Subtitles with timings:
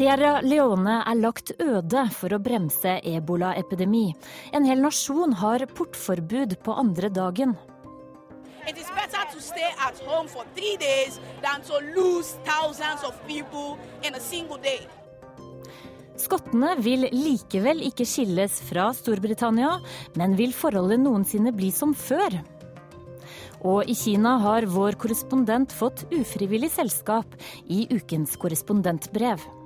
[0.00, 4.14] Sierra Leone er lagt øde for å bremse ebolaepidemi.
[4.56, 7.52] En hel nasjon har portforbud på andre dagen.
[16.24, 19.76] Skottene vil likevel ikke skilles fra Storbritannia,
[20.16, 22.40] men vil forholdet noensinne bli som før?
[23.68, 27.36] Og i Kina har vår korrespondent fått ufrivillig selskap
[27.68, 29.59] i ukens korrespondentbrev.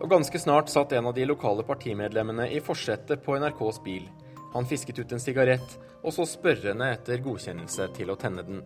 [0.00, 4.04] Og ganske snart satt en av de lokale partimedlemmene i forsetet på NRKs bil.
[4.52, 8.60] Han fisket ut en sigarett, og så spørrende etter godkjennelse til å tenne den.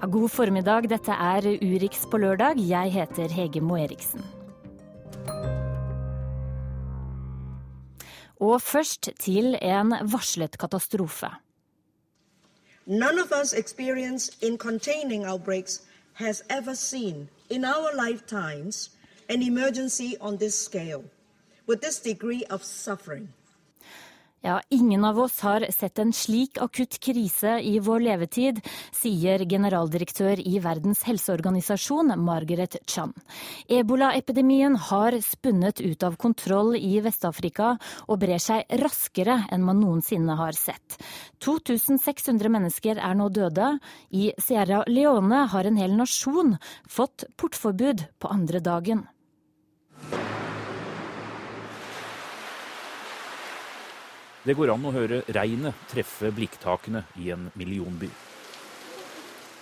[0.00, 2.58] Ja, god formiddag, dette er Urix på lørdag.
[2.58, 4.24] Jeg heter Hege Moe Eriksen.
[8.42, 11.30] Og først til en varslet katastrofe.
[12.86, 15.80] None of us experience in containing outbreaks
[16.14, 18.90] has ever seen in our lifetimes
[19.28, 21.04] an emergency on this scale,
[21.66, 23.28] with this degree of suffering.
[24.44, 28.58] Ja, ingen av oss har sett en slik akutt krise i vår levetid,
[28.92, 33.14] sier generaldirektør i Verdens helseorganisasjon, Margaret Chan.
[33.72, 37.70] Ebolaepidemien har spunnet ut av kontroll i Vest-Afrika
[38.04, 41.00] og brer seg raskere enn man noensinne har sett.
[41.40, 43.78] 2600 mennesker er nå døde.
[44.12, 49.06] I Sierra Leone har en hel nasjon fått portforbud på andre dagen.
[54.44, 58.10] Det går an å høre regnet treffe blikktakene i en millionby.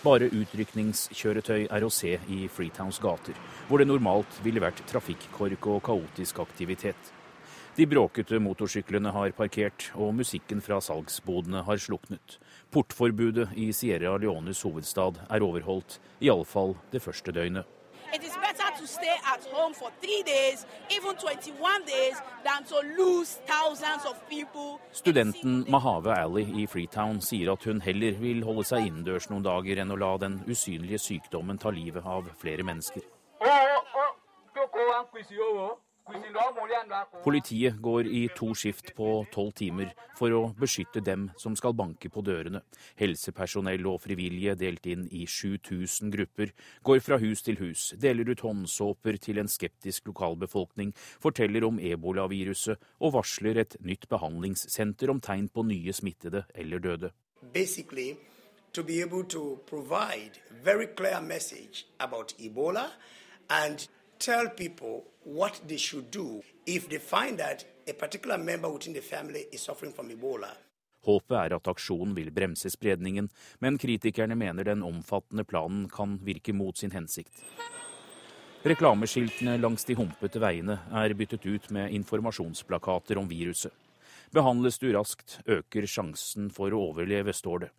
[0.02, 3.36] Bare utrykningskjøretøy er å se i Freetowns gater,
[3.68, 7.12] hvor det normalt ville vært trafikkork og kaotisk aktivitet.
[7.78, 12.40] De bråkete motorsyklene har parkert, og musikken fra salgsbodene har sluknet.
[12.74, 17.64] Portforbudet i Sierra Leones hovedstad er overholdt, iallfall det første døgnet.
[18.12, 18.51] It is better
[18.82, 24.16] to stay at home for three days, even 21 days, than to lose thousands of
[24.28, 24.80] people.
[24.92, 29.82] Studenten Mahave Ali i Freetown sier at hun heller vil holde seg innendørs noen dager
[29.84, 33.06] enn å la den usynlige sykdommen ta livet av flere mennesker.
[37.22, 42.10] Politiet går i to skift på tolv timer for å beskytte dem som skal banke
[42.10, 42.62] på dørene.
[42.98, 46.50] Helsepersonell og frivillige delt inn i 7000 grupper
[46.82, 50.90] går fra hus til hus, deler ut håndsåper til en skeptisk lokalbefolkning,
[51.22, 57.12] forteller om ebolaviruset og varsler et nytt behandlingssenter om tegn på nye smittede eller døde.
[57.54, 58.16] Basically,
[58.72, 62.90] to be able to provide very clear message about Ebola
[63.50, 63.86] and
[64.18, 69.00] tell people what they should do if they find that a particular member within the
[69.00, 70.50] family is suffering from Ebola.
[71.02, 73.28] Håpet er at aksjonen vil bremse spredningen,
[73.58, 77.42] men kritikerne mener den omfattende planen kan virke mot sin hensikt.
[78.62, 83.72] Reklameskiltene langs de humpete veiene er byttet ut med informasjonsplakater om viruset.
[84.30, 87.72] Behandles du raskt, øker sjansen for å overleve, står det.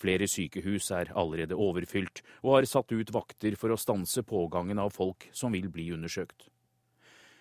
[0.00, 4.94] Flere sykehus er allerede overfylt og har satt ut vakter for å stanse pågangen av
[4.94, 6.46] folk som vil bli undersøkt.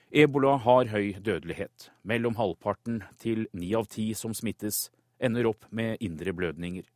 [0.10, 1.92] Ebola har høy dødelighet.
[2.02, 4.88] Mellom halvparten til ni av ti som smittes,
[5.22, 6.88] ender opp med indre blødninger.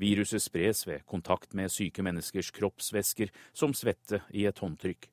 [0.00, 5.04] Viruset spres ved kontakt med syke menneskers kroppsvæsker, som svette i et håndtrykk.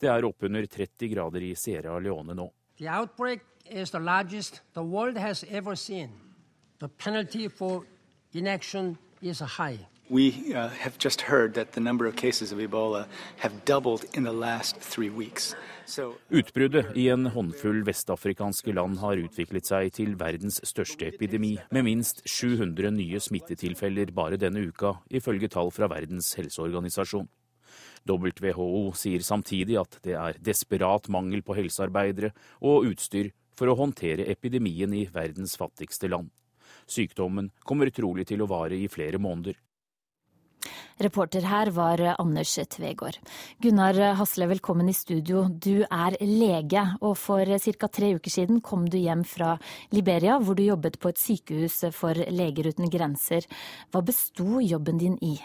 [0.00, 2.48] Det er oppunder 30 grader i Sierra Leone nå.
[2.78, 6.10] The outbreak is the largest the world has ever seen.
[6.80, 6.88] The
[7.50, 7.84] for
[8.32, 9.97] inaction is high.
[10.10, 13.06] We uh, have just heard that the number of cases of Ebola
[13.38, 15.54] have doubled in the last three weeks.
[16.30, 22.20] Utbruddet i en håndfull vestafrikanske land har utviklet seg til verdens største epidemi, med minst
[22.28, 27.28] 700 nye smittetilfeller bare denne uka, ifølge tall fra Verdens helseorganisasjon.
[28.08, 34.28] WHO sier samtidig at det er desperat mangel på helsearbeidere og utstyr for å håndtere
[34.32, 36.28] epidemien i verdens fattigste land.
[36.88, 39.56] Sykdommen kommer trolig til å vare i flere måneder.
[40.98, 43.18] Reporter her var Anders Tvegård.
[43.62, 45.44] Gunnar Hasle, velkommen i studio.
[45.48, 47.88] Du er lege, og for ca.
[47.88, 49.54] tre uker siden kom du hjem fra
[49.94, 53.46] Liberia, hvor du jobbet på et sykehus for Leger uten grenser.
[53.92, 55.36] Hva besto jobben din i?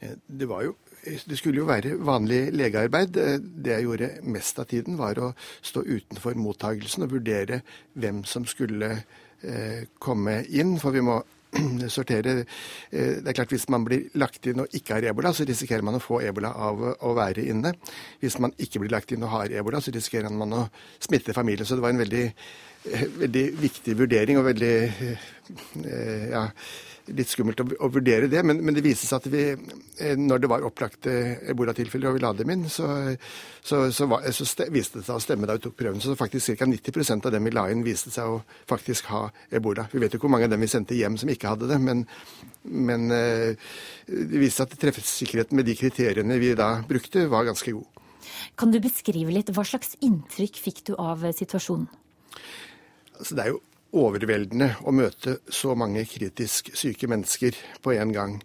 [0.00, 3.16] Det var jo det skulle jo være vanlig legearbeid.
[3.42, 7.64] Det jeg gjorde mest av tiden, var å stå utenfor mottagelsen og vurdere
[7.98, 9.00] hvem som skulle
[9.42, 10.76] Eh, komme inn.
[10.78, 11.16] For vi må
[11.92, 15.46] sortere eh, Det er klart Hvis man blir lagt inn og ikke har ebola, så
[15.48, 17.74] risikerer man å få ebola av å være inne.
[18.22, 20.66] Hvis man ikke blir lagt inn og har ebola, så risikerer man å
[21.02, 21.68] smitte familien.
[21.68, 22.26] Så det var en veldig
[22.82, 24.72] veldig viktig vurdering og veldig
[26.32, 26.48] ja,
[27.10, 29.42] litt skummelt å, å vurdere det, men, men, det viste seg at vi,
[29.98, 31.14] eh, når det var opplagte
[31.50, 32.86] ebolatilfeller og vi la dem inn, så,
[33.62, 36.02] så, så, var, så ste, viste det seg å stemme da vi tok prøven.
[36.02, 36.68] Så faktisk ca.
[36.68, 39.88] 90% av dem vi la inn, viste seg å faktisk ha ebola.
[39.92, 41.80] Vi vet jo ikke hvor mange av dem vi sendte hjem som ikke hadde det,
[41.82, 42.04] men,
[42.68, 43.72] men eh,
[44.06, 47.88] det viste seg at treffsikkerheten med de kriteriene vi da brukte, var ganske god.
[48.58, 51.88] Kan du beskrive litt hva slags inntrykk fikk du av situasjonen?
[53.18, 53.60] Altså, det er jo
[53.92, 58.38] overveldende å møte så mange kritisk syke mennesker på en gang.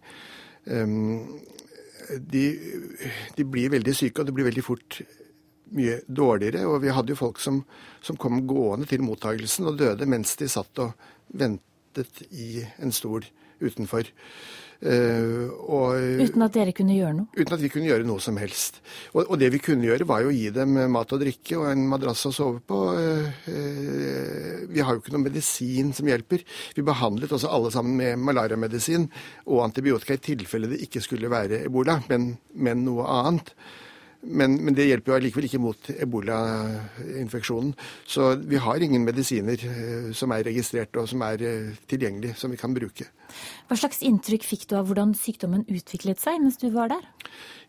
[2.17, 2.43] De,
[3.35, 4.99] de, blir veldig syke, og det blir veldig fort
[5.75, 6.65] mye dårligere.
[6.67, 7.61] Og vi hadde jo folk som,
[8.03, 13.27] som kom gående til mottagelsen og døde mens de satt og ventet i en stol
[13.63, 14.07] utenfor.
[14.77, 17.31] Uh, og, uten at dere kunne gjøre noe?
[17.33, 18.81] Uten at vi kunne gjøre noe som helst.
[19.15, 21.71] Og, og, det vi kunne gjøre, var jo å gi dem mat og drikke og
[21.71, 22.81] en madrass å sove på.
[23.47, 26.45] Vi har jo ikke noe medisin som hjelper.
[26.77, 29.09] Vi behandlet også alle sammen med malariamedisin
[29.47, 33.55] og antibiotika i tilfelle det ikke skulle være ebola, men, men noe annet.
[34.21, 37.75] Men, men, det hjelper jo allikevel ikke mot ebolainfeksjonen.
[38.09, 41.43] Så vi har ingen medisiner eh, som er registrert og som er
[41.87, 43.07] tilgjengelig, som vi kan bruke.
[43.67, 47.07] Hva slags inntrykk fikk du av hvordan sykdommen utviklet seg mens du var der?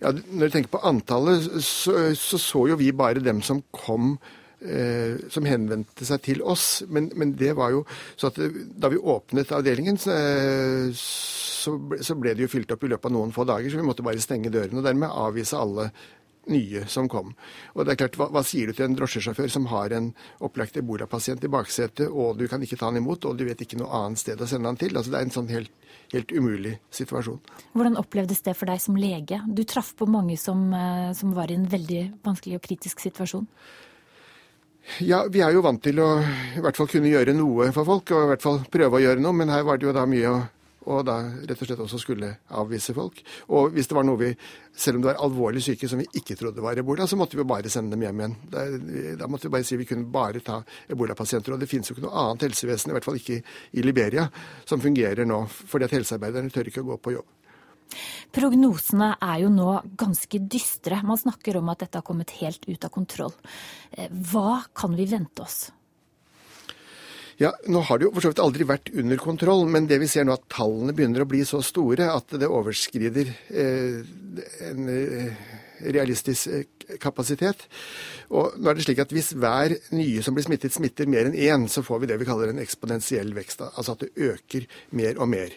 [0.01, 4.15] Ja, når du tenker på antallet, så så, så jo vi bare dem som kom
[4.61, 6.83] eh, som henvendte seg til oss.
[6.89, 7.85] Men, men, det var jo
[8.17, 8.39] så at
[8.79, 10.15] da vi åpnet avdelingen, så,
[10.95, 13.71] så ble det jo fylt opp i løpet av noen få dager.
[13.71, 15.91] Så vi måtte bare stenge dørene og dermed avvise alle
[16.53, 17.35] nye som kom.
[17.75, 20.11] Og det er klart, hva, hva sier du til en drosjesjåfør som har en
[20.45, 23.81] opplagt ebolapasient i baksetet, og du kan ikke ta han imot, og du vet ikke
[23.81, 24.97] noe annet sted å sende han til?
[24.97, 25.75] Altså Det er en sånn helt,
[26.15, 27.41] helt umulig situasjon.
[27.75, 29.43] Hvordan opplevdes det for deg som lege?
[29.47, 33.47] Du traff på mange som, eh, som var i en veldig vanskelig og kritisk situasjon.
[35.05, 36.15] Ja, vi er jo vant til å
[36.57, 39.21] i hvert fall kunne gjøre noe for folk, og i hvert fall prøve å gjøre
[39.21, 40.39] noe, men her var det jo da mye å
[40.89, 43.21] og da rett og slett også skulle avvise folk.
[43.55, 44.31] Og hvis det var noe vi,
[44.73, 47.45] selv om det var alvorlig syke som vi ikke trodde var ebola, så måtte vi
[47.45, 48.37] jo bare sende dem hjem igjen.
[48.53, 48.67] Da,
[49.21, 51.55] da måtte vi bare si vi kunne bare ta ebolapasienter.
[51.55, 54.29] Og det finnes jo ikke noe annet helsevesen, i hvert fall ikke i Liberia,
[54.69, 57.35] som fungerer nå, fordi at helsearbeiderne tør ikke å gå på jobb.
[58.35, 61.01] Prognosene er jo nå ganske dystre.
[61.07, 63.35] Man snakker om at dette har kommet helt ut av kontroll.
[63.93, 65.69] Eh, hva kan vi vente oss?
[67.39, 70.09] Ja, Nå har det jo for så vidt aldri vært under kontroll, men det vi
[70.11, 74.01] ser nå at tallene begynner å bli så store at det overskrider eh,
[74.67, 75.45] en eh,
[75.95, 77.63] realistisk eh, kapasitet.
[78.35, 81.39] Og nå er det slik at Hvis hver nye som blir smittet, smitter mer enn
[81.39, 83.63] én, så får vi det vi kaller en eksponentiell vekst.
[83.69, 84.67] Altså at det øker
[84.99, 85.55] mer og mer.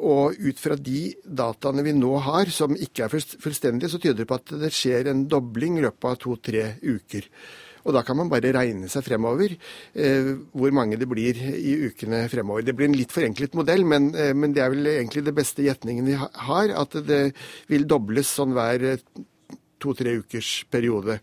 [0.00, 4.28] Og ut fra de dataene vi nå har, som ikke er fullstendige, så tyder det
[4.32, 7.30] på at det skjer en dobling i løpet av to-tre uker.
[7.86, 12.24] Og da kan man bare regne seg fremover eh, hvor mange det blir i ukene
[12.32, 12.66] fremover.
[12.66, 15.64] Det blir en litt forenklet modell, men, eh, men det er vel egentlig det beste
[15.66, 16.72] gjetningen vi har.
[16.74, 17.20] At det
[17.70, 19.04] vil dobles sånn hver eh,
[19.82, 21.20] to-tre ukers periode.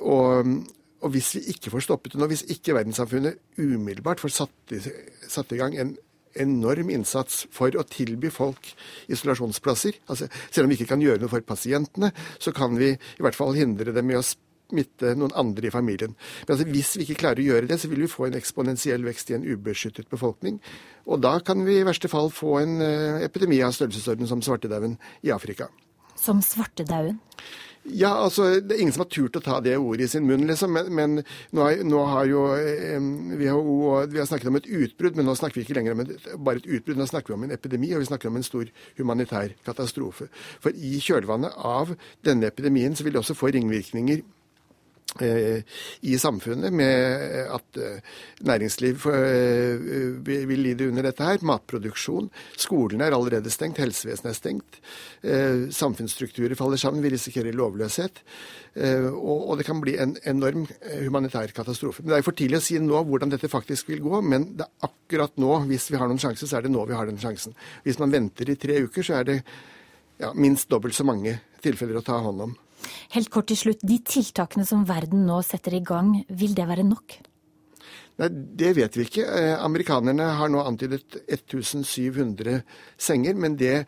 [0.00, 0.52] Og,
[1.00, 4.80] og, hvis vi ikke får stoppet det nå, hvis ikke verdenssamfunnet umiddelbart får satt i,
[5.26, 5.96] satt i gang en
[6.38, 8.70] enorm innsats for å tilby folk
[9.10, 9.98] isolasjonsplasser.
[10.06, 13.38] Altså, selv om vi ikke kan gjøre noe for pasientene, så kan vi i hvert
[13.38, 14.22] fall hindre dem i å
[14.70, 16.16] smitte noen andre i familien.
[16.46, 19.04] Men altså, hvis vi ikke klarer å gjøre det, så vil vi få en eksponentiell
[19.06, 20.60] vekst i en ubeskyttet befolkning.
[21.10, 24.98] Og da kan vi i verste fall få en uh, epidemi av størrelsesorden som svartedauden
[25.26, 25.70] i Afrika.
[26.20, 27.18] Som svartedauden?
[27.82, 30.44] Ja, altså, Det er ingen som har turt å ta det ordet i sin munn,
[30.46, 30.72] liksom.
[30.76, 31.14] Men, men
[31.56, 32.98] nå, har, nå, har, jo eh,
[33.40, 36.02] WHO og Vi har snakket om et utbrudd, men nå snakker vi ikke lenger om
[36.04, 37.00] et, bare et utbrudd.
[37.00, 38.68] Nå snakker vi om en epidemi, og vi snakker om en stor
[39.00, 40.28] humanitær katastrofe.
[40.60, 44.39] For i kjølvannet av denne epidemien så vil det også få ringvirkninger Eh,
[45.18, 47.98] i samfunnet med at eh,
[48.46, 49.82] næringsliv eh,
[50.24, 51.42] vil lide under dette her.
[51.42, 52.30] Matproduksjon.
[52.56, 54.80] Skolene er allerede stengt, helsevesenet er stengt.
[55.74, 58.22] Samfunnsstrukturer faller sammen, vi risikerer lovløshet.
[59.20, 60.64] Og det kan bli en enorm
[61.02, 62.02] humanitær katastrofe.
[62.02, 64.64] Men Det er for tidlig å si nå hvordan dette faktisk vil gå, men det
[64.64, 67.20] er akkurat nå, hvis vi har noen sjanse, så er det nå vi har den
[67.20, 67.56] sjansen.
[67.84, 69.38] Hvis man venter i tre uker, så er det
[70.20, 72.56] ja, minst dobbelt så mange tilfeller å ta hånd om.
[73.16, 76.86] Helt kort til slutt, de tiltakene som verden nå setter i gang, vil det være
[76.86, 77.18] nok?
[78.20, 79.24] Nei, Det vet vi ikke.
[79.24, 82.62] Eh, amerikanerne har nå antydet 1700
[82.98, 83.34] senger.
[83.34, 83.86] Men det,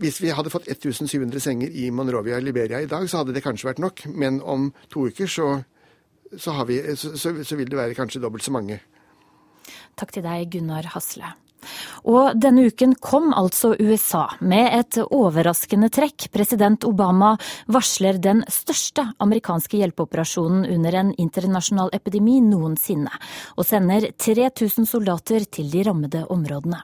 [0.00, 3.70] hvis vi hadde fått 1700 senger i Monrovia, Liberia i dag, så hadde det kanskje
[3.70, 4.06] vært nok.
[4.08, 5.48] Men om to uker så,
[6.36, 8.80] så, vi, så, så vil det være kanskje dobbelt så mange.
[9.96, 11.34] Takk til deg, Gunnar Hasle.
[12.04, 16.28] Og denne uken kom altså USA med et overraskende trekk.
[16.34, 17.34] President Obama
[17.72, 23.12] varsler den største amerikanske hjelpeoperasjonen under en internasjonal epidemi noensinne,
[23.56, 26.82] og sender 3000 soldater til de rammede områdene.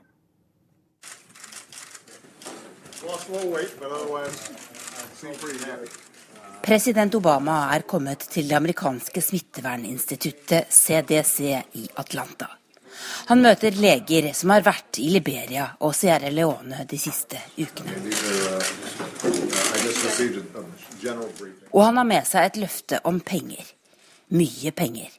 [6.62, 11.39] President Obama er kommet til det amerikanske smitteverninstituttet CDC
[11.75, 12.62] i Atlanta.
[13.30, 17.97] Han møter leger som har vært i Liberia og Sierra Leone de siste ukene.
[21.73, 23.64] Og han har med seg et løfte om penger.
[24.32, 25.11] Mye penger.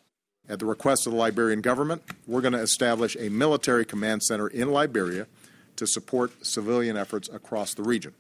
[0.50, 4.48] At the request of the Liberian government, we're going to establish a military command center
[4.48, 5.26] in Liberia
[5.78, 8.14] to support civilian efforts across the region,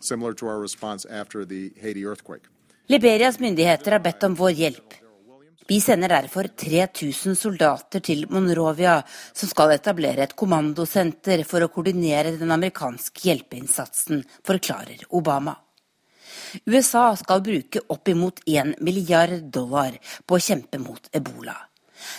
[0.00, 2.42] similar to our response after the Haiti earthquake.
[2.86, 4.94] Liberias myndigheter har bedt om vår hjelp.
[5.70, 8.96] Vi sender derfor 3000 soldater til Monrovia,
[9.32, 15.54] som skal etablere et kommandosenter for å koordinere den amerikanske hjelpeinnsatsen, forklarer Obama.
[16.66, 19.94] USA skal bruke oppimot 1 milliard dollar
[20.26, 21.54] på å kjempe mot ebola.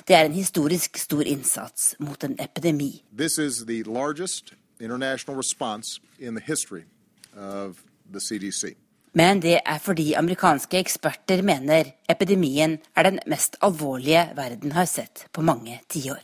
[0.08, 3.02] Det er en historisk stor innsats mot en epidemi.
[3.12, 6.88] Dette er den største internasjonale responsen in historien
[7.36, 7.76] history
[8.16, 8.78] CDC.
[9.14, 15.26] Men det er fordi amerikanske eksperter mener epidemien er den mest alvorlige verden har sett
[15.36, 16.22] på mange tiår.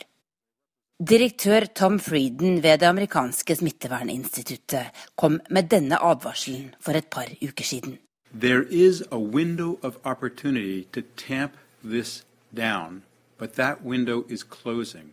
[0.98, 7.64] Direktør Tom Frieden ved det amerikanske smitteverninstituttet kom med denne advarselen for et par uker
[7.64, 7.98] siden.
[8.32, 11.52] There is a window of opportunity to tamp
[11.84, 12.24] this
[12.56, 13.02] down,
[13.38, 15.12] but that window is closing.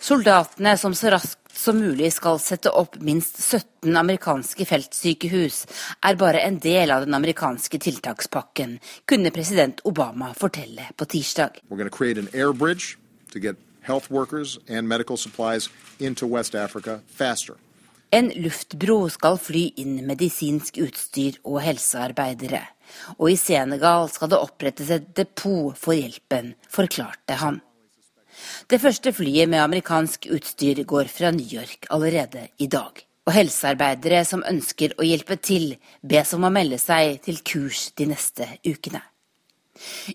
[0.00, 5.64] Soldatene som så raskt som mulig skal sette opp minst 17 amerikanske feltsykehus,
[6.06, 11.58] er bare en del av den amerikanske tiltakspakken, kunne president Obama fortelle på tirsdag.
[18.10, 22.62] En luftbro skal fly inn medisinsk utstyr og helsearbeidere.
[23.18, 27.60] Og i Senegal skal det opprettes et depot for hjelpen, forklarte han.
[28.68, 33.04] Det første flyet med amerikansk utstyr går fra New York allerede i dag.
[33.28, 38.08] Og helsearbeidere som ønsker å hjelpe til, bes om å melde seg til kurs de
[38.08, 39.02] neste ukene.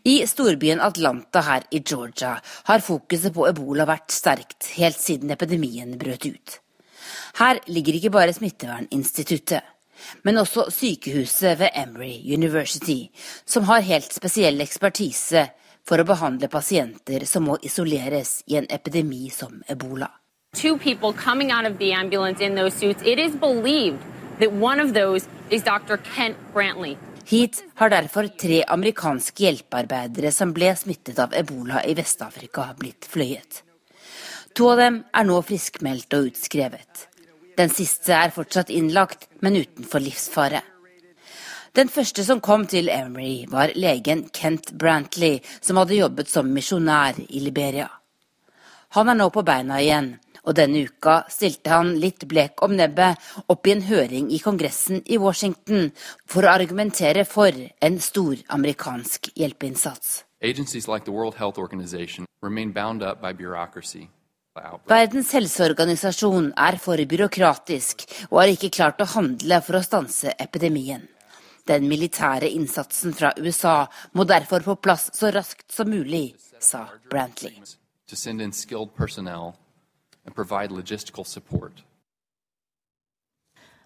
[0.03, 2.33] I storbyen Atlanta her i Georgia
[2.67, 6.57] har fokuset på ebola vært sterkt helt siden epidemien brøt ut.
[7.39, 9.63] Her ligger ikke bare Smitteverninstituttet,
[10.23, 13.07] men også sykehuset ved Emory University,
[13.45, 15.47] som har helt spesiell ekspertise
[15.87, 20.09] for å behandle pasienter som må isoleres i en epidemi som ebola.
[20.55, 23.01] Two people coming out of the ambulance in those suits.
[23.03, 23.99] It is believed
[24.39, 25.97] that one of those is Dr.
[25.97, 26.97] Kent Brantley.
[27.25, 33.63] Hit har derfor tre amerikanske hjelpearbeidere som ble smittet av ebola i Vest-Afrika, blitt fløyet.
[34.53, 37.07] To av dem er nå friskmeldt og utskrevet.
[37.57, 40.61] Den siste er fortsatt innlagt, men utenfor livsfare.
[41.73, 47.17] Den første som kom til Emory, var legen Kent Brantley, som hadde jobbet som misjonær
[47.25, 47.87] i Liberia.
[48.93, 50.11] Han er nå på beina igjen,
[50.45, 53.17] og denne uka stilte han litt blek om nebbet
[53.49, 55.89] opp i en høring i Kongressen i Washington
[56.29, 60.19] for å argumentere for en stor amerikansk hjelpeinnsats.
[64.93, 71.09] Verdens helseorganisasjon er for byråkratisk og har ikke klart å handle for å stanse epidemien.
[71.63, 73.85] Den militære innsatsen fra USA
[74.19, 77.55] må derfor på plass så raskt som mulig, sa Brantley.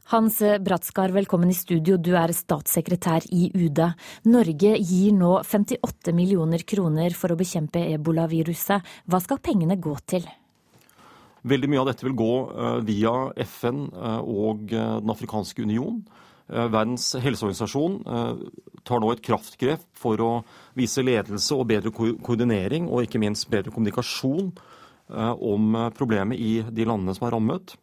[0.07, 1.99] Hans Bratskar, velkommen i studio.
[2.01, 3.83] Du er statssekretær i UD.
[4.31, 8.93] Norge gir nå 58 millioner kroner for å bekjempe ebolaviruset.
[9.05, 10.25] Hva skal pengene gå til?
[11.47, 13.13] Veldig mye av dette vil gå eh, via
[13.45, 16.01] FN eh, og eh, Den afrikanske union.
[16.49, 18.35] Eh, Verdens helseorganisasjon eh,
[18.87, 20.31] tar nå et kraftgrep for å
[20.77, 26.87] vise ledelse og bedre koordinering, og ikke minst bedre kommunikasjon eh, om problemet i de
[26.87, 27.75] landene som er rammet.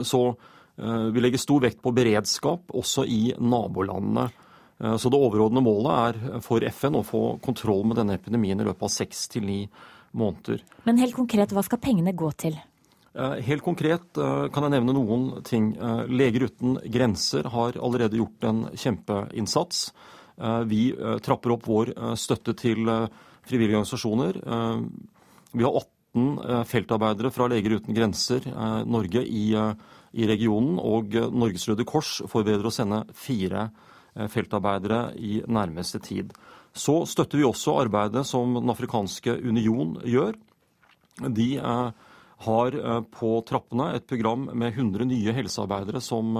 [0.00, 0.26] Så
[0.74, 4.24] vi legger stor vekt på beredskap også i nabolandene.
[4.98, 8.88] Så det overordnede målet er for FN å få kontroll med denne epidemien i løpet
[8.88, 9.60] av seks til ni
[10.18, 10.64] måneder.
[10.88, 12.58] Men helt konkret, hva skal pengene gå til?
[13.14, 15.70] Eh, helt konkret eh, kan jeg nevne noen ting.
[15.78, 19.86] Eh, Leger uten grenser har allerede gjort en kjempeinnsats.
[20.66, 20.88] Vi
[21.22, 22.88] trapper opp vår støtte til
[23.46, 24.40] frivillige organisasjoner.
[25.54, 28.48] Vi har 18 feltarbeidere fra Leger uten grenser
[28.82, 33.68] Norge i, i regionen, og Norges Røde Kors forbereder å sende fire
[34.34, 36.34] feltarbeidere i nærmeste tid.
[36.74, 40.34] Så støtter vi også arbeidet som Den afrikanske union gjør.
[41.30, 41.52] De
[42.44, 42.76] har
[43.14, 46.36] på trappene et program med 100 nye helsearbeidere som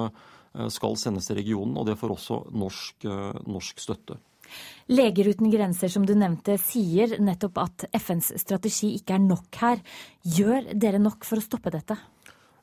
[0.71, 3.07] skal sendes til regionen, og det får også norsk,
[3.51, 4.21] norsk støtte.
[4.93, 9.81] Leger uten grenser, som du nevnte, sier nettopp at FNs strategi ikke er nok her.
[10.37, 11.97] Gjør dere nok for å stoppe dette?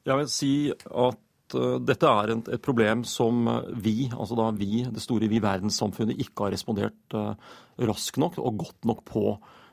[0.05, 1.19] Jeg vil si at
[1.83, 3.43] dette er et, problem som
[3.83, 7.17] vi, altså da vi, det store vi verdenssamfunnet, ikke har respondert
[7.81, 9.25] raskt nok og godt nok på.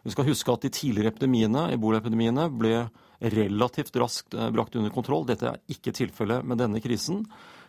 [0.08, 2.86] Vi skal huske at de tidligere epidemiene, ebolaepidemiene ble
[3.20, 5.26] relativt raskt uh, brakt under kontroll.
[5.28, 7.24] Dette er ikke tilfellet med denne krisen.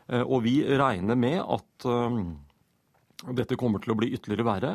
[0.09, 1.85] Og vi regner med at
[3.37, 4.71] dette kommer til å bli ytterligere verre.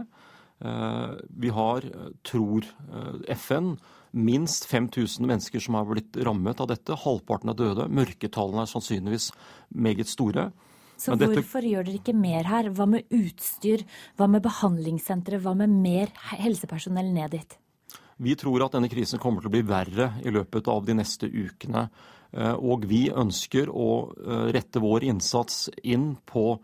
[0.64, 1.85] Eh, vi har,
[2.23, 3.76] tror eh, FN,
[4.11, 6.97] minst 5000 mennesker som har blitt rammet av dette.
[7.04, 7.88] Halvparten er døde.
[7.90, 9.30] Mørketallene er sannsynligvis
[9.75, 10.50] meget store.
[11.04, 11.37] Så dette...
[11.37, 12.70] hvorfor gjør dere ikke mer her?
[12.75, 13.84] Hva med utstyr?
[14.18, 15.40] Hva med behandlingssentre?
[15.44, 17.58] Hva med mer helsepersonell ned dit?
[18.25, 21.28] Vi tror at denne krisen kommer til å bli verre i løpet av de neste
[21.28, 21.88] ukene.
[22.34, 23.90] Eh, og vi ønsker å
[24.54, 26.54] rette vår innsats inn på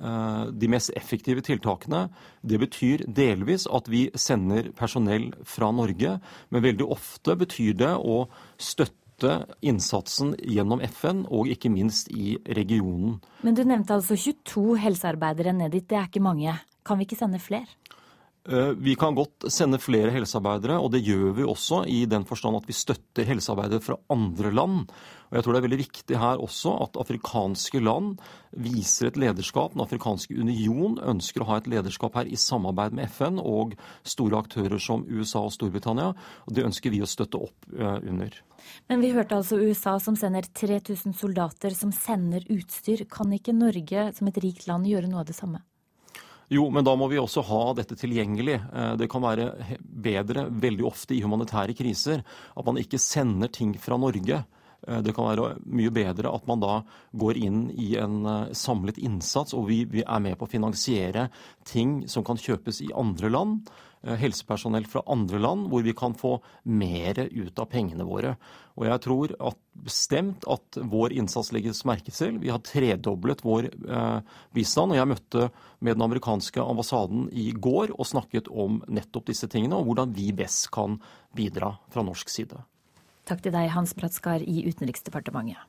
[0.00, 2.06] Eh, de mest effektive tiltakene.
[2.40, 6.14] Det betyr delvis at vi sender personell fra Norge,
[6.48, 8.22] men veldig ofte betyr det å
[8.56, 8.96] støtte
[9.62, 13.18] innsatsen gjennom FN, og ikke minst i regionen.
[13.44, 15.86] Men du nevnte altså 22 helsearbeidere ned dit.
[15.88, 16.56] Det er ikke mange.
[16.86, 17.68] Kan vi ikke sende flere?
[18.48, 22.56] Eh, vi kan godt sende flere helsearbeidere, og det gjør vi også i den forstand
[22.56, 24.86] at vi støtter helsearbeidere fra andre land.
[25.28, 28.16] Og jeg tror det er veldig viktig her også at afrikanske land
[28.56, 29.76] viser et lederskap.
[29.76, 33.76] Den afrikanske union ønsker å ha et lederskap her i samarbeid med FN og
[34.08, 36.14] store aktører som USA og Storbritannia.
[36.16, 38.40] og Det ønsker vi å støtte opp eh, under.
[38.88, 43.04] Men vi hørte altså USA som sender 3000 soldater som sender utstyr.
[43.04, 45.60] Kan ikke Norge som et rikt land gjøre noe av det samme?
[46.50, 48.56] Jo, men da må vi også ha dette tilgjengelig.
[48.58, 53.76] Eh, det kan være bedre veldig ofte i humanitære kriser at man ikke sender ting
[53.78, 54.40] fra Norge.
[54.88, 56.80] Eh, det kan være mye bedre at man da
[57.22, 61.28] går inn i en eh, samlet innsats, og vi, er med på å finansiere
[61.68, 63.70] ting som kan kjøpes i andre land.
[64.02, 68.32] Eh, helsepersonell fra andre land, hvor vi kan få mer ut av pengene våre.
[68.80, 72.38] Og jeg tror at bestemt at vår innsats legges merke til.
[72.40, 74.22] Vi har tredoblet vår eh,
[74.56, 74.94] bistand.
[74.94, 75.50] Og jeg møtte
[75.84, 80.30] med den amerikanske ambassaden i går og snakket om nettopp disse tingene, og hvordan vi
[80.32, 80.96] best kan
[81.36, 82.64] bidra fra norsk side.
[83.28, 85.60] Takk til deg, Hans Bratskar i Utenriksdepartementet.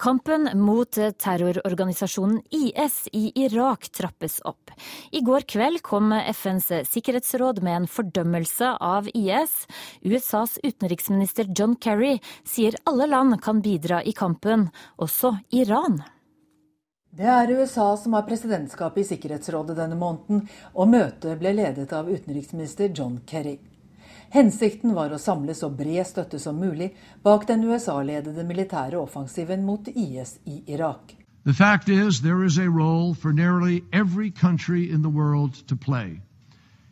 [0.00, 4.70] Kampen mot terrororganisasjonen IS i Irak trappes opp.
[5.10, 9.66] I går kveld kom FNs sikkerhetsråd med en fordømmelse av IS.
[10.00, 12.14] USAs utenriksminister John Kerry
[12.48, 16.00] sier alle land kan bidra i kampen, også Iran.
[17.12, 22.08] Det er USA som har presidentskapet i Sikkerhetsrådet denne måneden, og møtet ble ledet av
[22.08, 23.58] utenriksminister John Kerry.
[24.30, 26.92] Hensikten var å samle så bred støtte som mulig
[27.26, 31.16] bak den USA-ledede militære offensiven mot IS i Irak.
[31.44, 35.74] The fact is there is a role for nearly every country in the world to
[35.74, 36.20] play,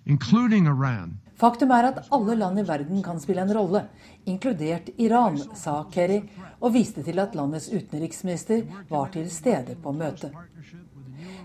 [0.05, 1.21] including Iran.
[1.39, 3.85] Faktum er at alle land i verden kan spille en rolle,
[4.27, 6.25] inkludert Iran, sa Kerry,
[6.59, 10.35] og viste til at landets utenriksminister var til stede på møtet.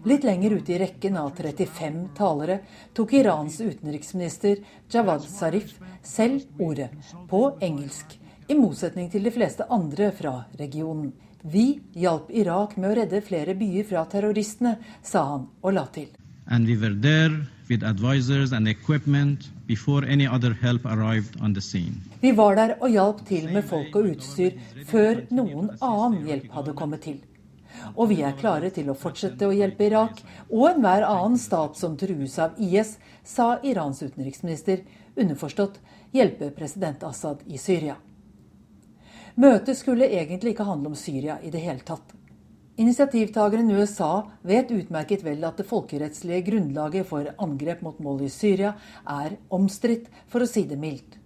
[0.05, 2.57] Litt lenger ute i rekken av 35 talere
[2.93, 4.57] tok Irans utenriksminister
[4.91, 6.89] Javad Zarif selv ordet,
[7.29, 8.17] på engelsk,
[8.51, 11.13] i motsetning til de fleste andre fra regionen.
[11.43, 16.11] Vi hjalp Irak med å redde flere byer fra terroristene, sa han og la til.
[16.51, 21.61] And we were there with advisors and equipment before any other help arrived on the
[21.61, 22.03] scene.
[22.19, 26.75] Vi var der og hjalp til med folk og utstyr før noen annen hjelp hadde
[26.75, 27.23] kommet til.
[27.95, 31.97] Og vi er klare til å fortsette å hjelpe Irak og enhver annen stat som
[31.99, 34.83] trues av IS, sa Irans utenriksminister,
[35.15, 35.79] underforstått
[36.13, 37.97] hjelpe president Assad i Syria.
[39.35, 42.13] Møtet skulle egentlig ikke handle om Syria i det hele tatt.
[42.75, 48.73] Initiativtakeren USA vet utmerket vel at det folkerettslige grunnlaget for angrep mot mål i Syria
[49.05, 51.19] er omstridt, for å si det mildt.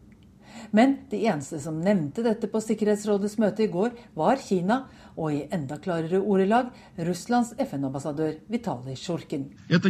[0.76, 4.82] Men de eneste som nevnte dette på Sikkerhetsrådets møte i går, var Kina,
[5.18, 6.66] og i enda klarere ordelag
[7.08, 9.46] Russlands FN-ambassadør Vitalij Sjurkin.
[9.70, 9.82] Det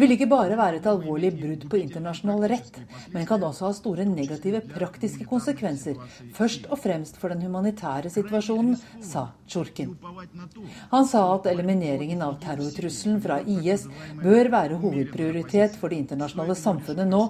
[0.00, 2.74] vil ikke bare være et alvorlig brudd på internasjonal rett,
[3.14, 5.94] men kan også ha store negative praktiske konsekvenser,
[6.36, 9.90] først og fremst for den humanitære situasjonen, sa Sjurkin.
[10.92, 13.86] Han sa at elimineringen av terrortrusselen fra IS
[14.20, 17.22] bør være hovedprioritet for det internasjonale samfunnet nå,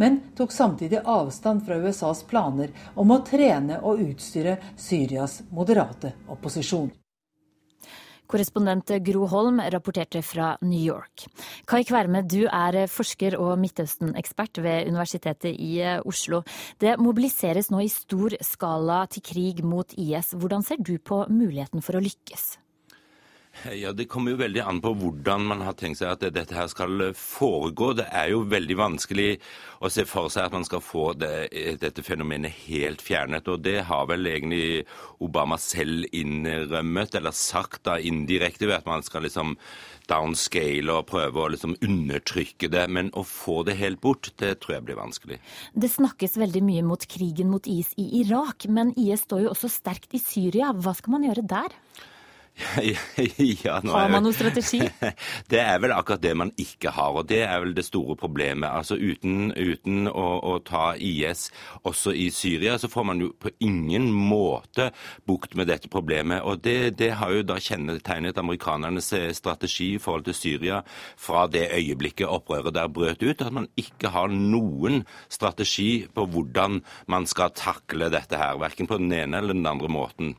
[0.00, 6.90] men tok samtidig avstand fra USAs planer om å trene og utstyre Syrias moderate opposisjon.
[8.32, 11.26] Korrespondent Gro Holm rapporterte fra New York.
[11.68, 15.74] Kai Kverme, du er forsker og Midtøsten-ekspert ved Universitetet i
[16.08, 16.40] Oslo.
[16.80, 20.32] Det mobiliseres nå i stor skala til krig mot IS.
[20.32, 22.61] Hvordan ser du på muligheten for å lykkes?
[23.72, 26.70] Ja, Det kommer jo veldig an på hvordan man har tenkt seg at dette her
[26.72, 27.92] skal foregå.
[28.00, 29.28] Det er jo veldig vanskelig
[29.84, 33.48] å se for seg at man skal få det, dette fenomenet helt fjernet.
[33.52, 34.84] Og det har vel egentlig
[35.22, 39.54] Obama selv innrømmet, eller sagt da indirekte, ved at man skal liksom
[40.10, 42.86] downscale og prøve å liksom undertrykke det.
[42.90, 45.38] Men å få det helt bort, det tror jeg blir vanskelig.
[45.76, 49.70] Det snakkes veldig mye mot krigen mot IS i Irak, men IS står jo også
[49.70, 50.72] sterkt i Syria.
[50.72, 51.78] Hva skal man gjøre der?
[53.64, 54.80] ja, har man noen strategi?
[55.52, 58.68] Det er vel akkurat det man ikke har, og det er vel det store problemet.
[58.68, 61.48] Altså Uten, uten å, å, ta IS
[61.88, 64.90] også i Syria, så får man jo på ingen måte
[65.28, 66.44] bukt med dette problemet.
[66.44, 70.82] Og det, det har jo da kjennetegnet amerikanernes eh, strategi i forhold til Syria
[71.20, 76.82] fra det øyeblikket opprøret der brøt ut, at man ikke har noen strategi på hvordan
[77.12, 80.36] man skal takle dette her, verken på den ene eller den andre måten.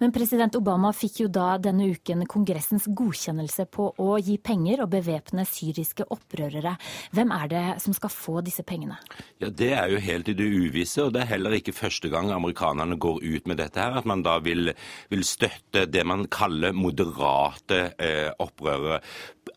[0.00, 4.92] Men president Obama fikk jo da denne uken Kongressens godkjennelse på å gi penger og
[4.94, 6.76] bevæpne syriske opprørere.
[7.16, 8.98] Hvem er det som skal få disse pengene?
[9.40, 12.30] Ja, Det er jo helt i det uvisse, og det er heller ikke første gang
[12.32, 14.72] amerikanerne går ut med dette her, at man da vil,
[15.10, 19.00] vil støtte det man kaller moderate eh, opprørere.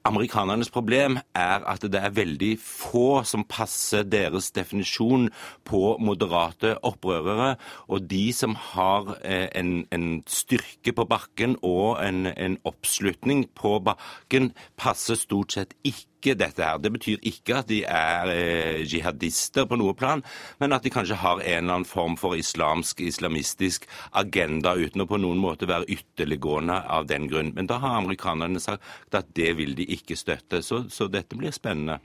[0.04, 5.30] Amerikanernes problem er at det er veldig få som passer deres definisjon
[5.68, 7.54] på moderate opprørere.
[7.88, 13.78] Og de som har eh, en, en styrke på bakken og en, en oppslutning på
[13.86, 16.80] bakken, passer stort sett ikke dette her.
[16.80, 20.24] Det betyr ikke at de er eh, jihadister på noe plan,
[20.62, 23.88] men at de kanskje har en eller annen form for islamsk, islamistisk
[24.20, 27.52] agenda, uten å på noen måte være ytterliggående av den grunn.
[27.58, 30.64] Men da har amerikanerne sagt at det vil de ikke støtte.
[30.64, 32.00] Så, så dette blir spennende.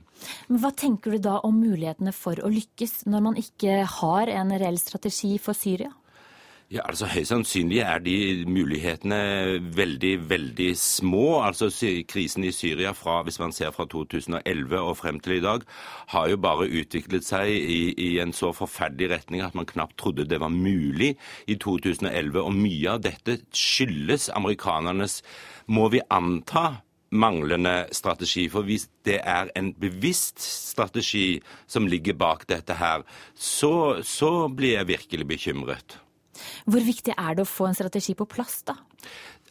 [0.48, 4.54] Men Hva tenker du da om mulighetene for å lykkes, når man ikke har en
[4.58, 5.92] reell strategi for Syria?
[6.68, 9.16] Ja, altså Høyst sannsynlig er de mulighetene
[9.72, 11.38] veldig, veldig små.
[11.40, 11.70] Altså
[12.04, 15.62] Krisen i Syria, fra, hvis man ser fra 2011 og frem til i dag,
[16.12, 20.26] har jo bare utviklet seg i, i en så forferdelig retning at man knapt trodde
[20.28, 21.14] det var mulig
[21.48, 22.36] i 2011.
[22.42, 25.22] Og mye av dette skyldes amerikanernes,
[25.72, 28.44] må vi anta, manglende strategi.
[28.52, 34.76] For hvis det er en bevisst strategi som ligger bak dette her, så, så blir
[34.76, 35.98] jeg virkelig bekymret.
[36.66, 38.78] Hvor viktig er det å få en strategi på plass, da?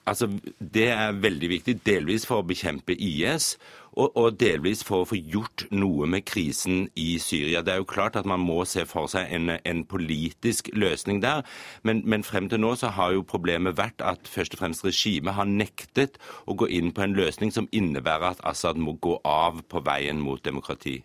[0.07, 3.57] Altså, Det er veldig viktig, delvis for å bekjempe IS,
[3.97, 7.63] og, og, delvis for å få gjort noe med krisen i Syria.
[7.65, 11.41] Det er jo klart at man må se for seg en, en politisk løsning der,
[11.83, 15.35] men, men, frem til nå så har jo problemet vært at først og fremst regimet
[15.35, 19.63] har nektet å gå inn på en løsning som innebærer at Assad må gå av
[19.67, 21.01] på veien mot demokrati.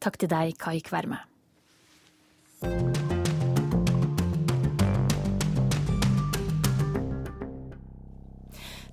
[0.00, 1.24] Takk til deg, Kai Kverme.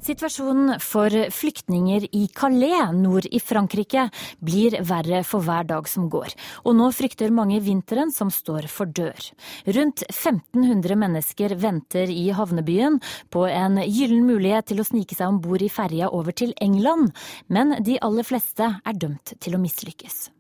[0.02, 4.08] Situasjonen for flyktninger i Calais nord i Frankrike
[4.42, 6.34] blir verre for hver dag som går,
[6.66, 9.28] og nå frykter mange vinteren som står for dør.
[9.70, 12.98] Rundt 1500 mennesker venter i havnebyen
[13.30, 17.14] på en gyllen mulighet til å snike seg om bord i ferja over til England,
[17.46, 20.32] men de aller fleste er dømt til å mislykkes.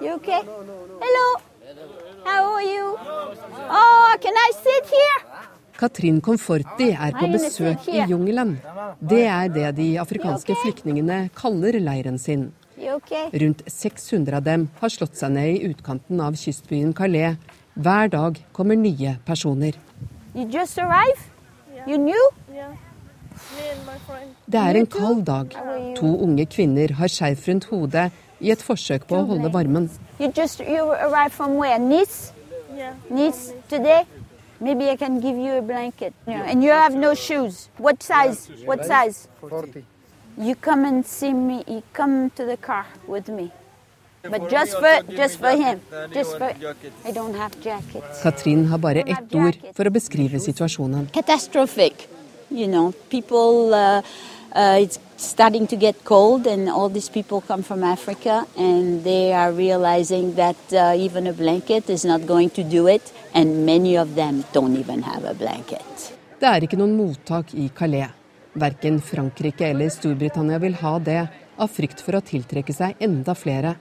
[0.00, 0.44] You okay?
[1.00, 1.26] Hello.
[2.24, 2.92] How are you?
[3.72, 5.59] Oh, can I sit here?
[5.80, 8.58] Katrin Comforti er på besøk i jungelen.
[9.00, 12.50] Det er det de afrikanske flyktningene kaller leiren sin.
[13.32, 17.40] Rundt 600 av dem har slått seg ned i utkanten av kystbyen Calais.
[17.80, 19.78] Hver dag kommer nye personer.
[24.46, 25.56] Det er en kald dag.
[25.96, 29.88] To unge kvinner har skjerf rundt hodet i et forsøk på å holde varmen.
[30.20, 30.92] You just, you
[31.88, 32.32] nice?
[33.08, 34.04] Nice today?
[34.60, 36.12] Maybe I can give you a blanket.
[36.26, 37.70] You know, and you have no shoes.
[37.78, 38.50] What size?
[38.64, 39.28] What size?
[39.40, 39.84] 40.
[40.38, 41.64] You come and see me.
[41.66, 43.52] You come to the car with me.
[44.22, 45.80] But just for, just for him.
[46.12, 46.52] Just for,
[47.04, 48.22] I don't have jackets.
[48.22, 51.08] Katrin har bare ett ord for å beskrive situasjonen.
[51.12, 52.06] Catastrophic.
[52.50, 54.02] You know, people uh,
[54.52, 59.32] uh, it's starting to get cold, and all these people come from Africa, and they
[59.32, 63.96] are realizing that uh, even a blanket is not going to do it, and many
[63.96, 66.16] of them don't even have a blanket.
[66.40, 68.08] Det er ikke noen mottak i Calais.
[68.56, 71.20] Verken Frankrike eller Storbritannia vil ha det,
[71.60, 73.74] av frykt for å tiltrekke seg enda flere.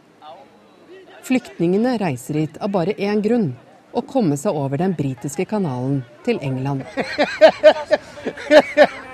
[1.23, 3.53] Flyktningene reiser hit av bare én grunn
[3.95, 6.83] å komme seg over den britiske kanalen til England.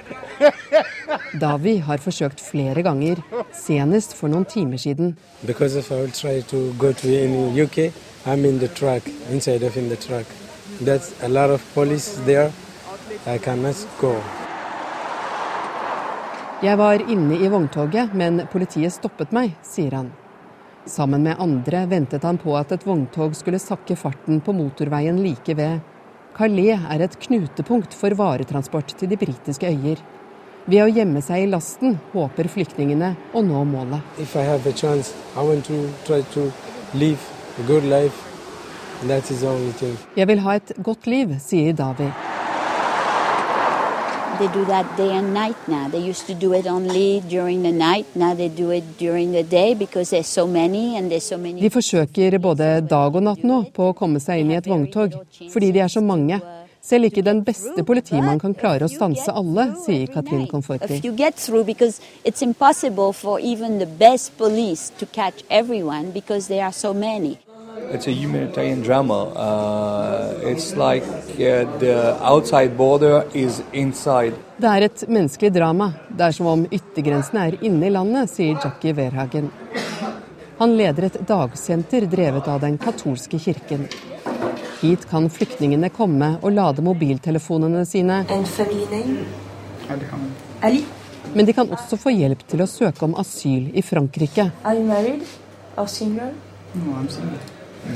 [1.39, 3.21] Davi har forsøkt flere ganger,
[3.53, 5.15] senest for noen timer siden.
[7.65, 7.77] UK,
[8.25, 10.25] I'm in the truck, inside of in the truck.
[10.81, 12.51] That's a lot of police there.
[13.27, 14.15] I cannot go.
[16.63, 20.13] Jeg var inne i vogntoget, men politiet stoppet meg, sier han.
[20.85, 25.55] Sammen med andre ventet han på at et vogntog skulle sakke farten på motorveien like
[25.57, 25.81] ved.
[26.37, 30.01] Calais er et knutepunkt for varetransport til de britiske øyer.
[30.65, 34.01] Ved å gjemme seg i lasten håper flyktningene å nå målet.
[34.73, 35.13] Chance,
[40.15, 42.09] Jeg vil ha et godt liv, sier Davi.
[44.39, 45.87] They do that day and night now.
[45.87, 48.15] They used to do it only during the night.
[48.15, 51.61] Now they do it during the day because there's so many and there's so many.
[51.61, 55.15] De forsøker både dag og natt nå på å komme seg inn i et vogntog,
[55.53, 56.41] fordi de er så mange.
[56.85, 61.01] Selv ikke den beste politimannen kan klare å stanse alle, sier Katrin Conforti.
[67.91, 69.25] It's a humanitarian drama.
[69.35, 74.33] Uh, it's like uh, the outside border is inside.
[74.57, 75.91] Det er et menneskelig drama.
[76.09, 79.51] Det er som om yttergrensene er inne i landet, sier Jackie Verhagen.
[80.61, 83.89] Han leder et dagsenter drevet av den katolske kirken.
[84.81, 88.23] Hit kan flyktningene komme og lade mobiltelefonene sine.
[91.33, 94.49] Men de kan også få hjelp til å søke om asyl i Frankrike.
[94.63, 95.23] Are you married
[95.77, 96.31] or single?
[96.73, 97.39] No, I'm single.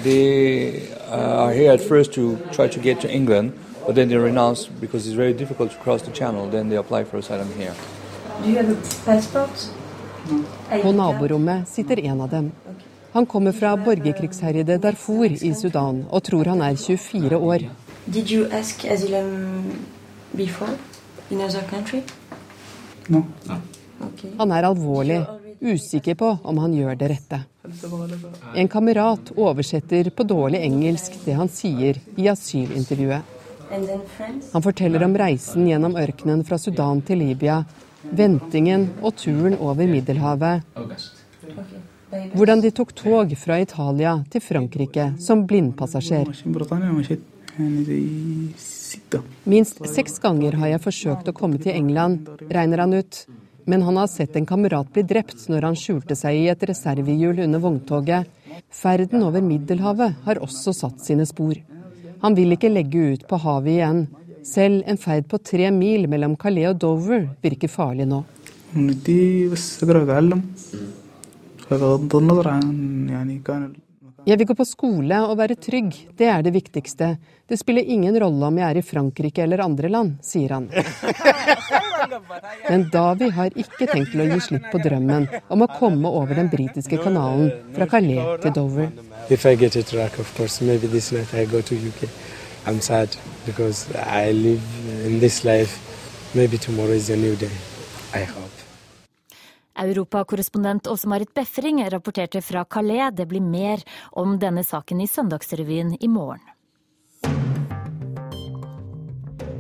[0.04, 3.54] They uh, are here at first to try to get to England,
[3.86, 6.50] but then they renounce because it's very difficult to cross the channel.
[6.50, 7.74] Then they apply for asylum here.
[8.44, 9.70] Do you have a passport?
[10.82, 12.52] På naborommet sitter en av dem.
[13.12, 17.66] Han kommer fra borgerkrigsherjede Darfur i Sudan og tror han er 24 år.
[18.06, 19.72] Did you ask asylum
[20.38, 20.76] before
[21.30, 22.02] in other country?
[23.10, 23.24] No.
[24.38, 25.20] Han er alvorlig
[25.60, 27.42] usikker på om han gjør det rette.
[28.56, 33.36] En kamerat oversetter på dårlig engelsk det han sier i asylintervjuet.
[34.54, 37.64] Han forteller om reisen gjennom ørkenen fra Sudan til Libya,
[38.02, 40.66] ventingen og turen over Middelhavet.
[42.34, 46.32] Hvordan de tok tog fra Italia til Frankrike som blindpassasjer.
[49.44, 53.24] Minst seks ganger har jeg forsøkt å komme til England, regner han ut
[53.70, 57.44] men han har sett en kamerat bli drept når han skjulte seg i et reservehjul
[57.44, 58.26] under vogntoget.
[58.74, 61.54] Ferden over Middelhavet har også satt sine spor.
[62.24, 64.02] Han vil ikke legge ut på havet igjen.
[64.46, 68.24] Selv en ferd på tre mil mellom Calais og Dover virker farlig nå.
[74.26, 77.08] Jeg vil gå på skole og være trygg, det er det viktigste.
[77.50, 80.68] Det spiller ingen rolle om jeg er i Frankrike eller andre land, sier han.
[82.70, 86.34] Men Davi har ikke tenkt til å gi slipp på drømmen om å komme over
[86.42, 88.90] den britiske kanalen fra Calais til Dover.
[89.30, 90.62] Track, course,
[92.66, 94.62] I'm sad because I live
[95.06, 95.80] in this life.
[96.36, 97.56] Maybe tomorrow is a new day.
[98.14, 98.49] I hope.
[99.80, 103.12] Europakorrespondent Åse Marit Befring rapporterte fra Calais.
[103.16, 106.44] Det blir mer om denne saken i Søndagsrevyen i morgen.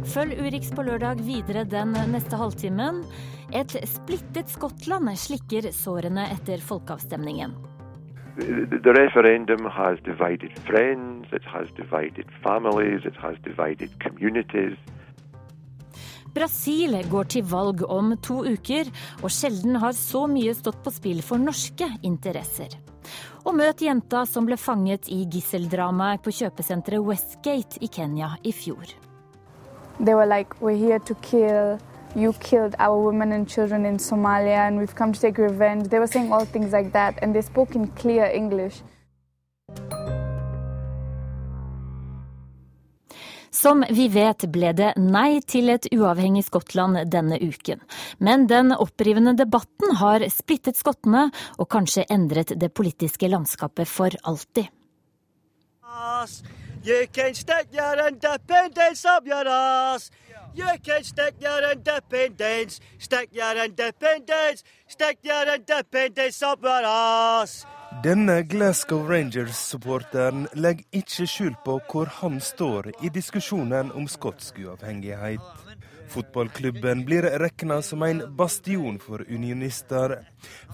[0.09, 3.03] Følg Urix på lørdag videre den neste halvtimen.
[3.53, 7.53] Et splittet Skottland slikker sårene etter folkeavstemningen.
[8.39, 10.51] The referendum has divided
[13.43, 14.77] divided communities.
[16.35, 18.89] Brasil går til valg om to uker,
[19.23, 22.75] og sjelden har så mye stått på spill for norske interesser.
[23.47, 28.91] Og møt jenta som ble fanget i gisseldramaet på kjøpesenteret Westgate i Kenya i fjor.
[29.99, 31.79] They were like, we're here to kill.
[32.15, 35.89] You killed our women and children in Somalia, and we've come to take revenge.
[35.89, 38.81] They were saying all things like that, and they spoke in clear English.
[43.59, 47.81] Som vi vet ble det nei til et uavhengig Skottland denne uken.
[48.23, 51.25] Men den opprivende debatten har splittet skottene,
[51.59, 54.69] og kanskje endret det politiske landskapet for alltid.
[56.85, 60.09] You can stick your independence up your ass.
[60.55, 67.65] You can stick your independence, stick your independence, stick your independence up your ass.
[67.91, 75.41] Denne Glasgow Rangers-supporteren legger ikke skjul på hvor han står i diskusjonen om skotsk uavhengighet.
[76.09, 80.15] Fotballklubben blir regna som en bastion for unionister.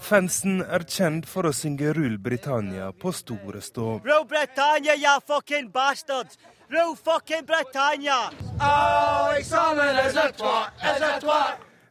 [0.00, 3.88] Fansen er kjent for å synge 'Rule Britannia' på store stå.
[4.04, 6.38] Rule Britannia, you fucking bastards!
[6.68, 8.28] Rule fucking Britannia!
[8.60, 10.40] Oh, eksamen er slett,
[10.82, 11.24] er slett,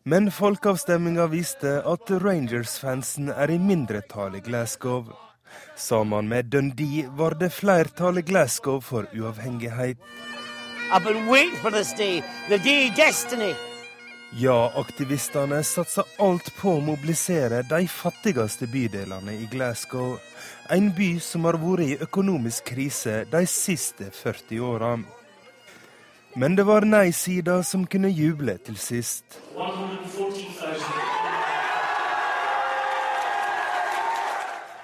[0.07, 5.07] Men folkeavstemminga viste at Rangers-fansen er i mindretall i Glasgow.
[5.75, 9.97] Sammen med Dundee var det flertall i Glasgow for uavhengighet.
[14.45, 20.19] Ja-aktivistene satser alt på å mobilisere de fattigste bydelene i Glasgow.
[20.69, 24.97] En by som har vært i økonomisk krise de siste 40 åra.
[26.37, 29.39] Men det var nei-sida som kunne juble til sist.
[29.55, 29.74] 140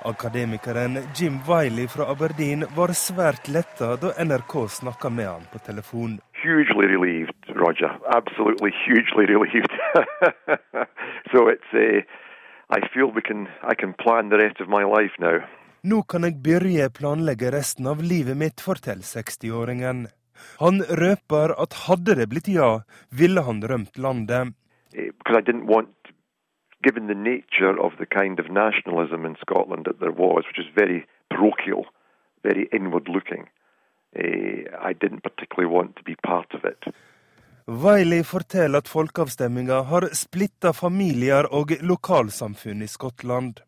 [0.06, 6.20] Akademikeren Jim Wiley fra Aberdeen var svært letta da NRK snakka med han på telefon.
[6.44, 7.92] Hugely relieved, Roger.
[8.10, 9.72] Absolutely hugely relieved.
[11.32, 12.02] so it's, a,
[12.78, 15.38] I feel we can, I can plan the rest of my life now.
[15.84, 20.08] Nå kan jeg begynne planlegge resten av livet mitt, forteller 60-åringen.
[20.60, 24.54] Han røper at hadde det blitt ja, ville han rømt landet.
[24.94, 25.94] Because I didn't want
[26.84, 30.72] given the nature of the kind of nationalism in Scotland that there was, which is
[30.76, 31.86] very parochial,
[32.44, 33.44] very inward looking,
[34.16, 36.84] uh, I didn't particularly want to be part of it.
[37.68, 43.62] Wiley forteller at folkeavstemminga har splitta familier og lokalsamfunn i Skottland.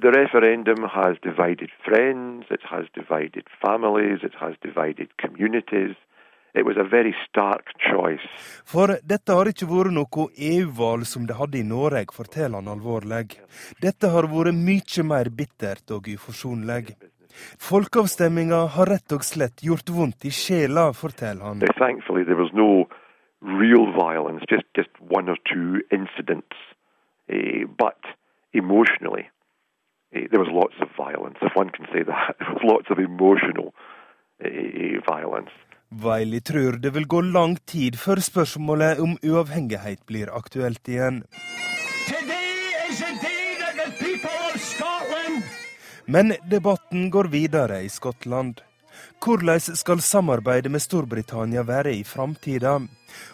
[0.00, 5.96] The referendum has divided friends, it has divided families, it has divided communities.
[8.72, 13.38] For dette har ikke vært noe EU-valg som det hadde i Norge, forteller han alvorlig.
[13.82, 16.96] Dette har vært mye mer bittert og uforsonlig.
[17.62, 21.62] Folkeavstemminga har rett og slett gjort vondt i sjela, forteller han.
[27.32, 28.02] Uh, but
[28.52, 29.30] emotionally,
[30.14, 32.34] uh, there was lots of violence, if one can say that.
[32.40, 33.72] There was lots of emotional
[34.44, 35.52] uh, violence.
[35.90, 41.24] Wiley tror det vil gå lang tid før spørsmålet om uavhengighet blir aktuelt igjen.
[46.06, 48.62] Men debatten går videre i Skottland.
[49.20, 52.78] Hvordan skal samarbeidet med Storbritannia være i framtida?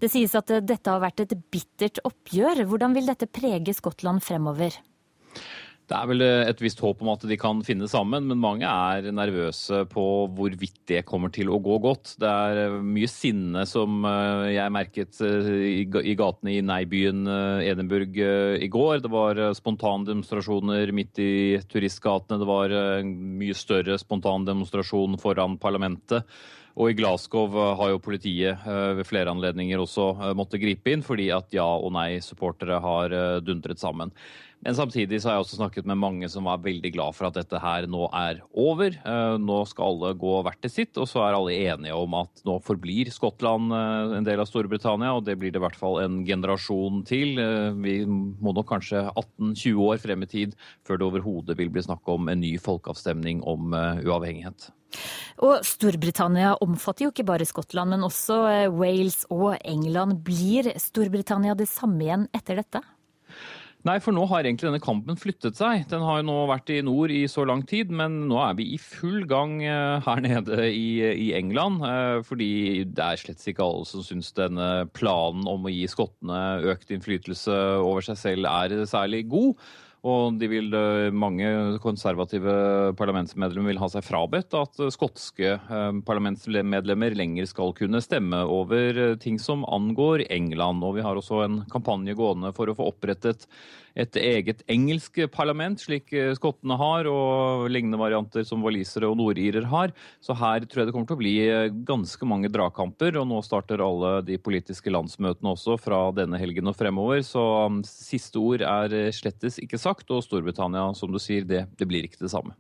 [0.02, 2.66] Det sies at eh, dette har vært et bittert oppgjør.
[2.70, 4.80] Hvordan vil dette prege Skottland fremover?
[5.94, 8.66] Det er vel eh, et visst håp om at de kan finne sammen, men mange
[8.66, 10.04] er nervøse på
[10.34, 12.16] hvorvidt det kommer til å gå godt.
[12.18, 17.30] Det er eh, mye sinne som eh, jeg merket i gatene i nei-byen
[17.62, 19.04] Edinburgh i går.
[19.04, 21.34] Det var spontandemonstrasjoner midt i
[21.70, 22.40] turistgatene.
[22.42, 26.26] Det var en mye større spontandemonstrasjon foran parlamentet.
[26.74, 28.64] Og i Glasgow har jo politiet
[28.98, 33.14] ved flere anledninger også måttet gripe inn, fordi at ja- og nei-supportere har
[33.46, 34.10] dundret sammen.
[34.64, 37.36] Men samtidig så har jeg også snakket med mange som var veldig glad for at
[37.36, 38.96] dette her nå er over.
[38.96, 42.44] Eh, nå skal alle gå hvert til sitt, og så er alle enige om at
[42.48, 46.00] nå forblir Skottland eh, en del av Storbritannia, og det blir det i hvert fall
[46.06, 47.36] en generasjon til.
[47.44, 50.56] Eh, vi må nok kanskje 18-20 år frem i tid
[50.88, 54.70] før det overhodet vil bli snakk om en ny folkeavstemning om uavhengighet.
[55.44, 58.38] Og Storbritannia omfatter jo ikke bare Skottland, men også
[58.72, 60.22] Wales og England.
[60.24, 62.84] Blir Storbritannia det samme igjen etter dette?
[63.84, 65.82] Nei, for nå har egentlig denne kampen flyttet seg.
[65.92, 68.70] Den har jo nå vært i nord i så lang tid, men nå er vi
[68.72, 71.84] i full gang eh, her nede i, i England.
[71.84, 72.48] Eh, fordi
[72.88, 77.58] det er slett ikke alle som syns denne planen om å gi skottene økt innflytelse
[77.82, 79.60] over seg selv er særlig god.
[80.04, 80.74] Og vil,
[81.16, 81.48] mange
[81.80, 82.54] konservative
[83.00, 85.54] parlamentsmedlemmer vil ha seg frabedt at skotske
[86.04, 90.84] parlamentsmedlemmer lenger skal kunne stemme over ting som angår England.
[90.84, 93.48] Og vi har også en kampanje gående for å få opprettet
[93.94, 99.94] et eget engelsk parlament, slik skottene har, og lignende varianter som walisere og nordirer har.
[100.24, 101.36] Så her tror jeg det kommer til å bli
[101.86, 106.78] ganske mange dragkamper, og nå starter alle de politiske landsmøtene også fra denne helgen og
[106.80, 107.22] fremover.
[107.26, 111.90] Så um, siste ord er slettes ikke sagt, og Storbritannia, som du sier, det, det
[111.90, 112.56] blir ikke det samme.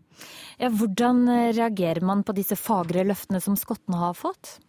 [0.61, 1.25] Ja, hvordan
[1.55, 4.59] reagerer man på disse fagre løftene som skottene har fått?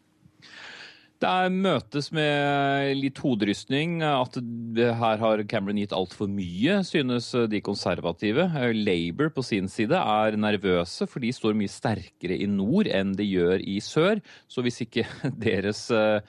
[1.23, 4.01] Det er møtes med litt hoderystning.
[4.05, 4.37] At
[4.77, 8.49] her har Cameron gitt altfor mye, synes de konservative.
[8.75, 13.29] Labour på sin side er nervøse, for de står mye sterkere i nord enn de
[13.31, 14.21] gjør i sør.
[14.51, 15.07] Så hvis ikke
[15.47, 16.21] deres Eh,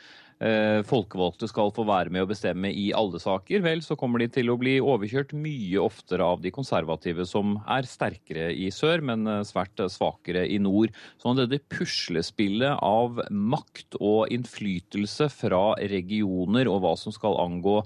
[0.85, 4.51] folkevalgte skal få være med å bestemme i alle saker, vel, så kommer de til
[4.51, 9.43] å bli overkjørt mye oftere av de konservative, som er sterkere i sør, men eh,
[9.47, 10.93] svært svakere i nord.
[11.21, 17.81] Sånn dette puslespillet av makt og innflytelse fra regioner og hva som skal angå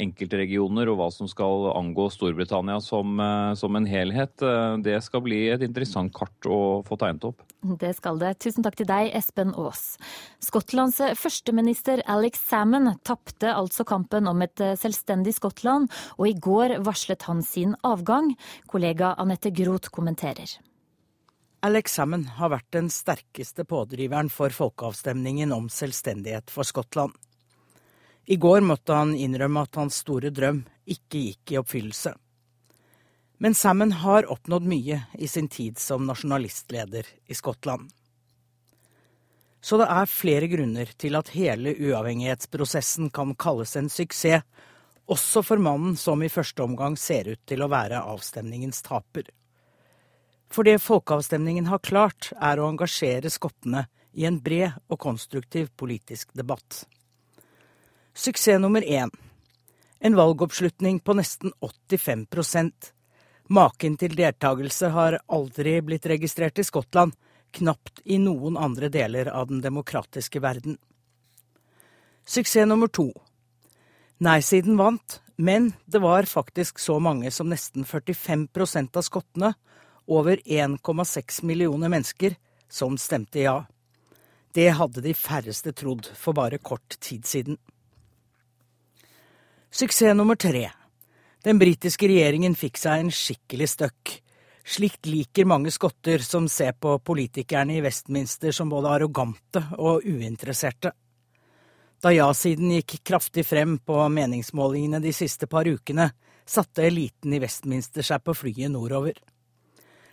[0.00, 5.22] enkeltregioner og hva som skal angå Storbritannia som, eh, som, en helhet, eh, det skal
[5.22, 7.42] bli et interessant kart å få tegnet opp.
[7.62, 8.34] Det skal det.
[8.38, 9.96] Tusen takk til deg, Espen Aas.
[10.40, 16.78] Skottlands førsteminister Alex Salmon tapte altså kampen om et eh, selvstendig Skottland, og i går
[16.84, 18.34] varslet han sin avgang.
[18.66, 20.58] Kollega Anette Groth kommenterer.
[21.64, 27.14] Alex Salmon har vært den sterkeste pådriveren for folkeavstemningen om selvstendighet for Skottland.
[28.26, 32.14] I går måtte han innrømme at hans store drøm ikke gikk i oppfyllelse.
[33.44, 37.90] Men Salmon har oppnådd mye i sin tid som nasjonalistleder i Skottland.
[39.64, 44.44] Så det er flere grunner til at hele uavhengighetsprosessen kan kalles en suksess,
[45.04, 49.28] også for mannen som i første omgang ser ut til å være avstemningens taper.
[50.48, 56.32] For det folkeavstemningen har klart, er å engasjere skottene i en bred og konstruktiv politisk
[56.32, 56.84] debatt.
[58.14, 59.10] Suksess nummer én.
[59.98, 62.94] En valgoppslutning på nesten 85%
[63.48, 67.12] Maken til deltakelse har aldri blitt registrert i Skottland,
[67.52, 70.78] knapt i noen andre deler av den demokratiske verden.
[72.24, 73.10] Suksess nummer to.
[74.24, 79.52] Nei-siden vant, men det var faktisk så mange som nesten 45% av skottene,
[80.06, 82.36] over 1,6 millioner mennesker,
[82.68, 83.58] som stemte ja.
[84.54, 87.58] Det hadde de færreste trodd for bare kort tid siden.
[89.74, 90.70] Suksess nummer tre.
[91.42, 94.12] Den britiske regjeringen fikk seg en skikkelig støkk.
[94.62, 100.92] Slikt liker mange skotter som ser på politikerne i Westminster som både arrogante og uinteresserte.
[101.98, 106.06] Da ja-siden gikk kraftig frem på meningsmålingene de siste par ukene,
[106.46, 109.18] satte eliten i Westminster seg på flyet nordover.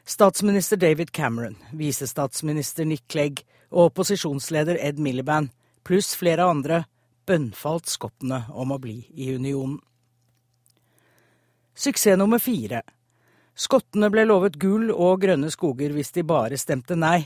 [0.10, 5.54] Statsminister David Cameron, visestatsminister Nick Clegg og opposisjonsleder Ed Miliband,
[5.86, 6.88] pluss flere andre,
[7.28, 9.80] bønnfalt skottene om å bli i unionen.
[11.76, 12.82] Suksess nummer fire.
[13.56, 17.26] Skottene ble lovet gull og grønne skoger hvis de bare stemte nei,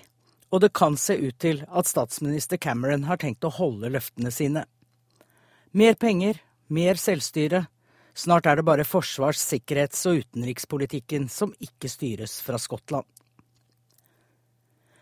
[0.53, 4.65] og det kan se ut til at statsminister Cameron har tenkt å holde løftene sine.
[5.75, 7.65] Mer penger, mer selvstyre.
[8.15, 13.07] Snart er det bare forsvars-, sikkerhets- og utenrikspolitikken som ikke styres fra Skottland.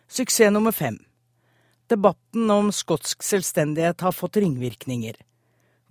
[0.10, 0.98] Suksess nummer fem.
[1.94, 5.18] Debatten om skotsk selvstendighet har fått ringvirkninger.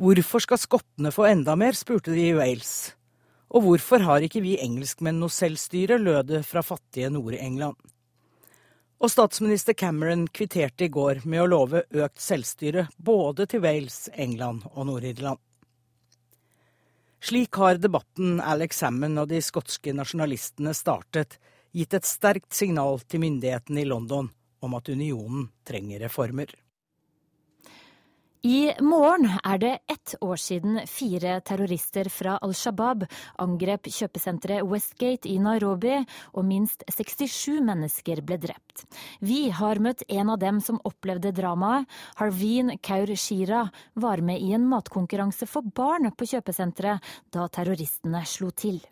[0.03, 2.97] Hvorfor skal skottene få enda mer, spurte de i Wales.
[3.55, 7.79] Og hvorfor har ikke vi engelskmenn noe selvstyre, lød det fra fattige Nord-England.
[8.99, 14.67] Og statsminister Cameron kvitterte i går med å love økt selvstyre både til Wales, England
[14.73, 15.39] og Nord-Irland.
[17.23, 21.39] Slik har debatten Alex Hammond og de skotske nasjonalistene startet,
[21.71, 24.33] gitt et sterkt signal til myndighetene i London
[24.63, 26.55] om at unionen trenger reformer.
[28.45, 33.05] I morgen er det ett år siden fire terrorister fra Al Shabaab
[33.39, 36.01] angrep kjøpesenteret Westgate i Nairobi,
[36.35, 38.83] og minst 67 mennesker ble drept.
[39.23, 41.87] Vi har møtt en av dem som opplevde dramaet.
[42.19, 48.51] Harveen Kaur Shira var med i en matkonkurranse for barn på kjøpesenteret da terroristene slo
[48.51, 48.83] til.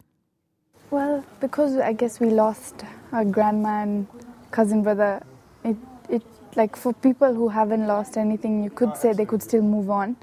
[0.93, 4.07] Well, because I guess we lost our grandma and
[4.53, 5.25] cousin brother
[5.64, 5.76] it,
[6.08, 6.22] it,
[6.56, 10.16] like for people who haven't lost anything, you could say they could still move on.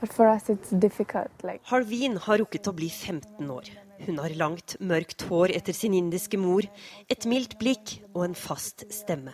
[0.00, 1.30] But for us it's difficult.
[1.42, 1.60] Like.
[1.70, 3.70] Harvin har rukket å bli 15 år.
[4.04, 6.66] Hun har langt, mørkt hår etter sin indiske mor,
[7.08, 9.32] et mildt blikk og en fast stemme.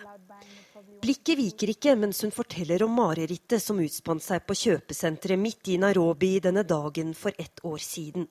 [1.01, 5.79] Blikket viker ikke mens hun forteller om marerittet som utspant seg på kjøpesenteret midt i
[5.81, 8.29] Nairobi denne dagen for ett år siden.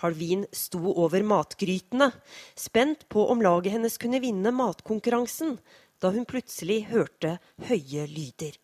[0.00, 2.08] Halvin sto over matgrytene,
[2.56, 5.58] spent på om laget hennes kunne vinne matkonkurransen,
[6.02, 7.38] da hun plutselig hørte
[7.68, 8.56] høye lyder.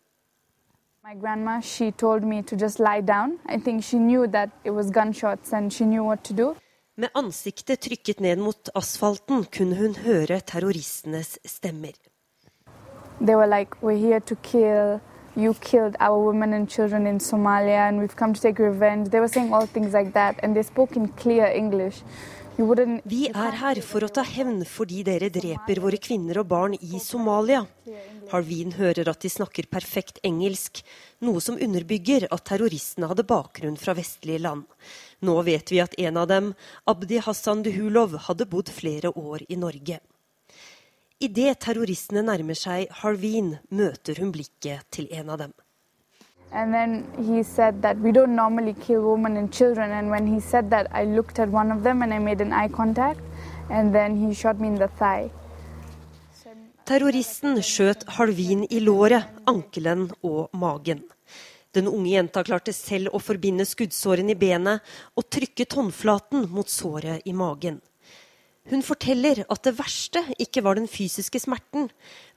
[1.07, 3.39] My grandma, she told me to just lie down.
[3.45, 6.55] I think she knew that it was gunshots and she knew what to do.
[6.95, 11.93] Med ansiktet trykket ned mot asfalten kunne hun høre terroristenes stemmer.
[13.21, 14.99] They were like, we're here to kill.
[15.35, 19.09] You killed our women and children in Somalia and we've come to take revenge.
[19.09, 22.01] They were saying all things like that and they spoke in clear English.
[22.57, 26.97] Vi er her for å ta hevn fordi dere dreper våre kvinner og barn i
[26.97, 27.59] Somalia.
[28.31, 30.81] Halvin hører at de snakker perfekt engelsk,
[31.21, 34.65] noe som underbygger at terroristene hadde bakgrunn fra vestlige land.
[35.21, 36.49] Nå vet vi at en av dem,
[36.89, 40.01] Abdi Hassan Duhulov, hadde bodd flere år i Norge.
[41.21, 45.53] Idet terroristene nærmer seg Halvin, møter hun blikket til en av dem.
[46.51, 49.91] And then he said that we don't normally kill women and children.
[49.91, 52.53] And when he said that, I looked at one of them and I made an
[52.53, 53.19] eye contact.
[53.69, 55.29] And then he shot me in the thigh.
[56.87, 61.01] Terroristen skjøt Halvin i låret, ankelen og magen.
[61.75, 64.85] Den unge jenta klarte selv å forbinde skuddsåren i benet
[65.19, 67.81] og trykke håndflaten mot såret i magen.
[68.71, 71.89] Hun forteller at det verste ikke var den fysiske smerten,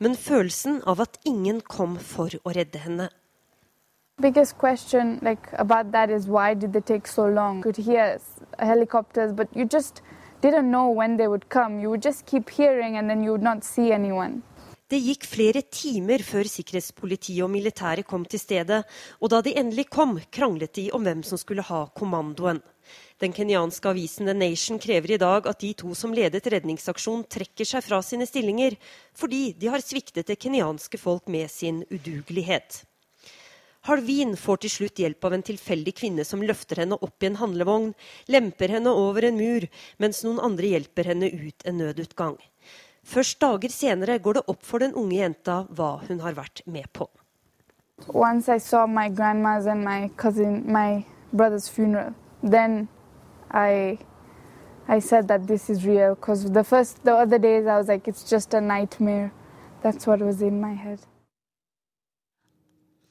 [0.03, 3.07] men følelsen av at ingen kom for å redde henne.
[4.21, 7.63] Biggest question like about that is why did they take so long?
[7.63, 8.19] Could hear
[8.59, 10.03] helicopters, but you just
[10.41, 11.81] didn't know when they would come.
[11.81, 14.43] You would just keep hearing and then you would not see anyone.
[14.91, 18.81] Det gikk flere timer før sikkerhetspolitiet og militæret kom til stedet,
[19.23, 22.59] og da de endelig kom, kranglet de om hvem som skulle ha kommandoen.
[23.23, 27.71] Den kenyanske avisen The Nation krever i dag at de to som ledet redningsaksjonen, trekker
[27.71, 28.75] seg fra sine stillinger,
[29.15, 32.83] fordi de har sviktet det kenyanske folk med sin udugelighet.
[33.89, 37.39] Halvin får til slutt hjelp av en tilfeldig kvinne som løfter henne opp i en
[37.41, 37.95] handlevogn,
[38.29, 39.65] lemper henne over en mur,
[39.97, 42.37] mens noen andre hjelper henne ut en nødutgang.
[43.03, 46.93] Først dager senere går det opp for den unge jenta hva hun har vært med
[46.93, 47.09] på.
[48.13, 52.13] Once I saw my grandma's and my cousin, my brother's funeral,
[52.43, 52.89] then
[53.51, 53.99] I,
[54.89, 56.15] I said that this is real.
[56.15, 59.33] Because the first, the other days I was like, it's just a nightmare.
[59.83, 60.07] That's.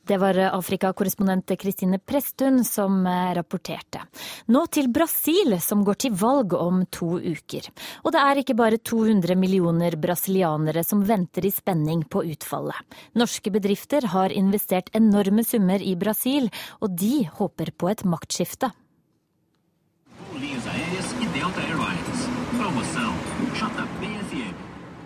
[0.10, 4.02] Det var Afrikakorrespondent Kristine Presttun som eh, rapporterte.
[4.50, 7.68] Nå til Brasil, som går til valg om to uker.
[8.02, 12.98] Og det er ikke bare 200 millioner brasilianere som venter i spenning på utfallet.
[13.22, 16.50] Norske bedrifter har investert enorme summer i Brasil,
[16.82, 18.74] og de håper på et maktskifte.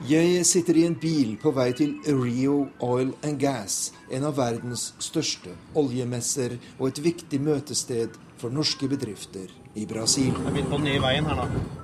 [0.04, 4.90] Jeg sitter i en bil på vei til Rio Oil and Gas, en av verdens
[5.00, 9.48] største oljemesser og et viktig møtested for norske bedrifter
[9.80, 10.36] i Brasil.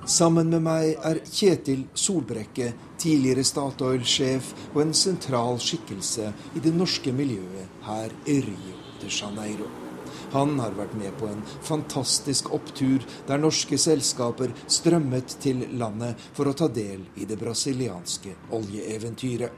[0.04, 7.16] Sammen med meg er Kjetil Solbrekke, tidligere Statoil-sjef og en sentral skikkelse i det norske
[7.16, 9.89] miljøet her i Rio de Janeiro.
[10.32, 16.46] Han har vært med på en fantastisk opptur der norske selskaper strømmet til landet for
[16.46, 19.50] å ta del i det brasilianske oljeeventyret.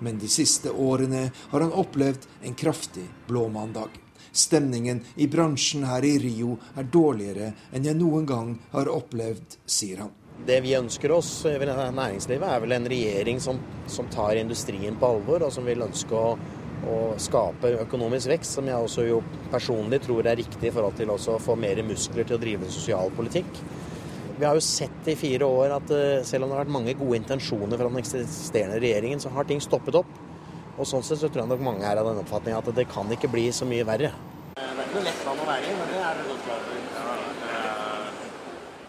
[0.00, 3.92] Men de siste årene har han opplevd en kraftig blåmandag.
[4.32, 10.04] Stemningen i bransjen her i Rio er dårligere enn jeg noen gang har opplevd, sier
[10.04, 10.14] han.
[10.46, 13.58] Det vi ønsker oss i næringslivet, er vel en regjering som,
[13.90, 16.36] som tar industrien på alvor, og som vil ønske å
[16.86, 19.18] og skaper økonomisk vekst, som jeg også jo
[19.52, 23.10] personlig tror er riktig i forhold til å få mer muskler til å drive sosial
[23.16, 23.50] politikk.
[24.38, 26.94] Vi har jo sett i fire år at eh, selv om det har vært mange
[27.00, 30.12] gode intensjoner fra den eksisterende regjeringen, så har ting stoppet opp.
[30.78, 33.10] Og sånn sett så tror jeg nok mange er av den oppfatning at det kan
[33.10, 34.12] ikke bli så mye verre.
[34.54, 36.64] Det er ikke noe lett land å være i, men det er det godt klart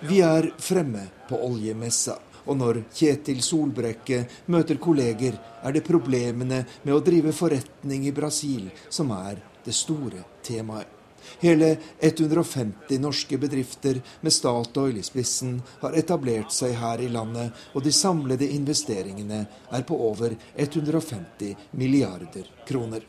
[0.09, 2.15] Vi er fremme på oljemessa.
[2.47, 4.23] Og når Kjetil Solbrekke
[4.53, 10.23] møter kolleger, er det problemene med å drive forretning i Brasil som er det store
[10.45, 10.95] temaet.
[11.39, 17.83] Hele 150 norske bedrifter med Statoil i spissen har etablert seg her i landet, og
[17.83, 23.03] de samlede investeringene er på over 150 milliarder kroner.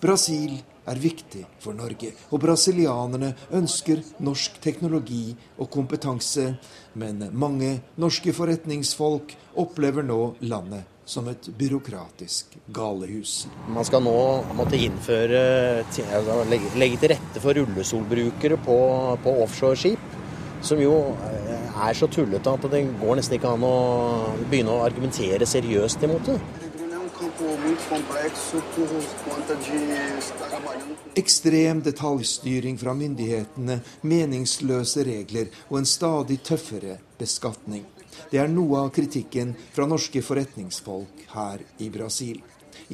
[0.00, 0.56] Brasil
[0.86, 2.12] er viktig for Norge.
[2.30, 6.54] Og brasilianerne ønsker norsk teknologi og kompetanse.
[7.00, 13.44] Men mange norske forretningsfolk opplever nå landet som et byråkratisk galehus.
[13.68, 14.16] Man skal nå
[14.56, 15.84] måtte innføre,
[16.48, 18.78] legge til rette for rullesolbrukere på,
[19.24, 20.20] på offshoreskip.
[20.64, 20.94] Som jo
[21.28, 23.74] eh, er så tullete at det går nesten ikke an å
[24.48, 26.38] begynne å argumentere seriøst imot det.
[31.14, 37.82] Ekstrem detaljstyring fra myndighetene, meningsløse regler og en stadig tøffere beskatning.
[38.30, 42.38] Det er noe av kritikken fra norske forretningsfolk her i Brasil.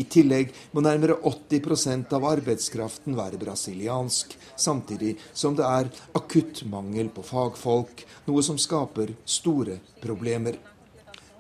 [0.00, 7.12] I tillegg må nærmere 80% av arbeidskraften være brasiliansk, samtidig som det er akutt mangel
[7.12, 10.56] på fagfolk, noe som skaper store problemer.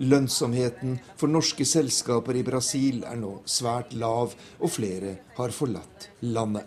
[0.00, 6.64] Lønnsomheten for norske selskaper i Brasil er nå svært lav, og flere har forlatt landet.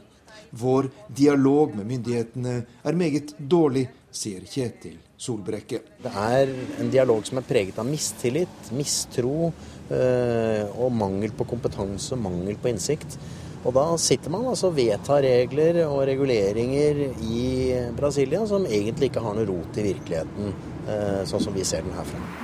[0.54, 5.80] Vår dialog med myndighetene er meget dårlig, sier Kjetil Solbrekke.
[6.04, 12.14] Det er en dialog som er preget av mistillit, mistro øh, og mangel på kompetanse
[12.14, 13.18] og mangel på innsikt.
[13.64, 17.44] Og da sitter man altså og vedtar regler og reguleringer i
[17.98, 20.56] Brasilia som egentlig ikke har noe rot i virkeligheten,
[20.86, 22.43] øh, sånn som vi ser den herfra.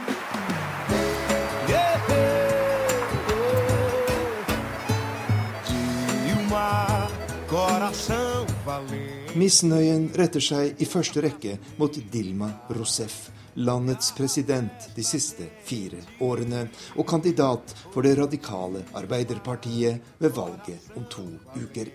[9.40, 13.16] Misnøyen retter seg i første rekke mot Dilma Rousef,
[13.58, 16.68] landets president de siste fire årene,
[16.98, 21.26] og kandidat for det radikale Arbeiderpartiet ved valget om to
[21.58, 21.90] uker.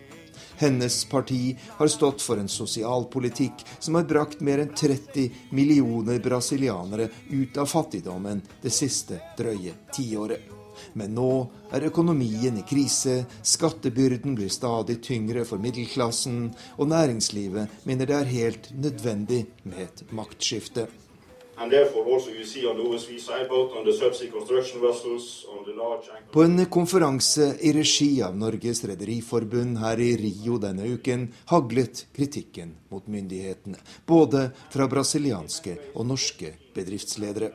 [0.58, 7.10] Hennes parti har stått for en sosialpolitikk som har brakt mer enn 30 millioner brasilianere
[7.30, 10.53] ut av fattigdommen det siste drøye tiåret.
[10.94, 11.30] Men nå
[11.74, 18.34] er økonomien i krise, skattebyrden blir stadig tyngre for middelklassen, og næringslivet mener det er
[18.34, 20.88] helt nødvendig med et maktskifte.
[26.32, 32.74] På en konferanse i regi av Norges Rederiforbund her i Rio denne uken haglet kritikken
[32.90, 37.52] mot myndighetene, både fra brasilianske og norske bedriftsledere.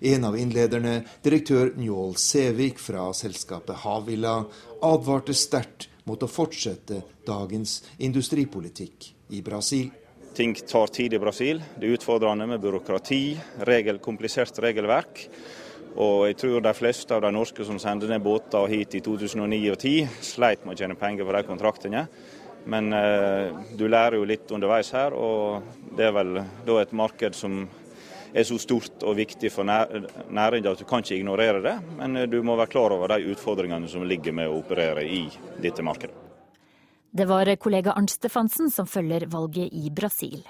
[0.00, 4.38] En av innlederne, direktør Njål Sævik fra selskapet Havila,
[4.86, 9.90] advarte sterkt mot å fortsette dagens industripolitikk i Brasil.
[10.36, 11.62] Ting tar tid i Brasil.
[11.80, 13.22] Det er utfordrende med byråkrati,
[13.66, 15.24] regel, komplisert regelverk.
[15.96, 19.70] Og jeg tror de fleste av de norske som sendte ned båter hit i 2009
[19.72, 22.02] og 2010, sleit med å tjene penger på de kontraktene.
[22.68, 27.38] Men eh, du lærer jo litt underveis her, og det er vel da et marked
[27.38, 27.62] som
[28.36, 31.76] er så stort og viktig for næringen at du kan ikke ignorere det.
[31.96, 35.24] Men eh, du må være klar over de utfordringene som ligger med å operere i
[35.62, 36.14] dette markedet.
[37.16, 40.42] Det var kollega Arnt Stefansen som følger valget i Brasil.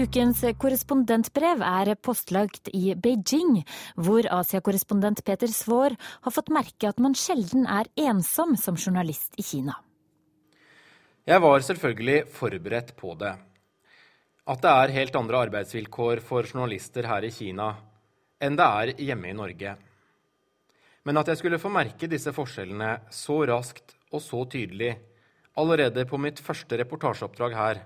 [0.00, 3.60] Ukens korrespondentbrev er postlagt i Beijing,
[3.98, 9.46] hvor Asia-korrespondent Peter Svaar har fått merke at man sjelden er ensom som journalist i
[9.46, 9.76] Kina.
[11.28, 13.34] Jeg var selvfølgelig forberedt på det.
[14.48, 17.74] At det er helt andre arbeidsvilkår for journalister her i Kina
[18.40, 19.74] enn det er hjemme i Norge.
[21.04, 24.94] Men at jeg skulle få merke disse forskjellene så raskt og så tydelig
[25.60, 27.82] allerede på mitt første reportasjeoppdrag her,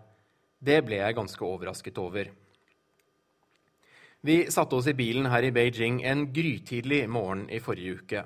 [0.63, 2.31] det ble jeg ganske overrasket over.
[4.25, 8.25] Vi satte oss i bilen her i Beijing en grytidlig morgen i forrige uke.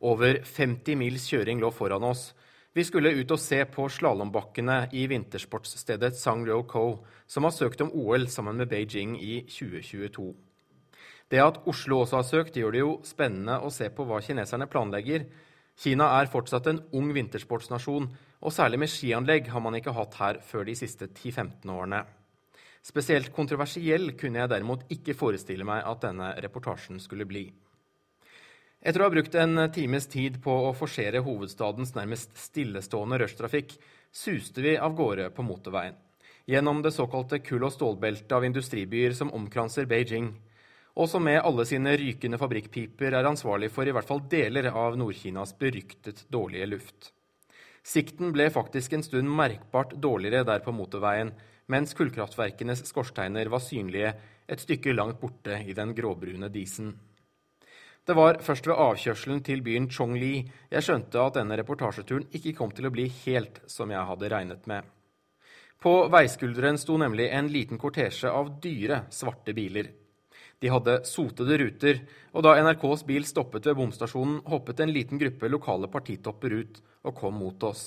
[0.00, 2.32] Over 50 mils kjøring lå foran oss,
[2.78, 6.82] vi skulle ut og se på slalåmbakkene i vintersportsstedet Sangryo-ko,
[7.26, 10.28] som har søkt om OL sammen med Beijing i 2022.
[11.28, 14.68] Det at Oslo også har søkt, gjør det jo spennende å se på hva kineserne
[14.70, 15.26] planlegger.
[15.78, 18.06] Kina er fortsatt en ung vintersportsnasjon,
[18.38, 22.04] og særlig med skianlegg har man ikke hatt her før de siste 10-15 årene.
[22.86, 27.48] Spesielt kontroversiell kunne jeg derimot ikke forestille meg at denne reportasjen skulle bli.
[28.78, 33.72] Etter å ha brukt en times tid på å forsere hovedstadens nærmest stillestående rushtrafikk,
[34.14, 35.96] suste vi av gårde på motorveien.
[36.48, 40.30] Gjennom det såkalte kull- og stålbeltet av industribyer som omkranser Beijing,
[40.94, 44.96] og som med alle sine rykende fabrikkpiper er ansvarlig for i hvert fall deler av
[44.98, 47.12] Nord-Kinas beryktet dårlige luft.
[47.82, 51.34] Sikten ble faktisk en stund merkbart dårligere der på motorveien,
[51.66, 54.14] mens kullkraftverkenes skorsteiner var synlige
[54.48, 56.94] et stykke langt borte i den gråbrune disen.
[58.08, 60.38] Det var først ved avkjørselen til byen Chongli
[60.72, 64.62] jeg skjønte at denne reportasjeturen ikke kom til å bli helt som jeg hadde regnet
[64.70, 64.86] med.
[65.76, 69.90] På veiskulderen sto nemlig en liten kortesje av dyre, svarte biler.
[70.58, 72.00] De hadde sotede ruter,
[72.32, 77.14] og da NRKs bil stoppet ved bomstasjonen, hoppet en liten gruppe lokale partitopper ut og
[77.20, 77.84] kom mot oss.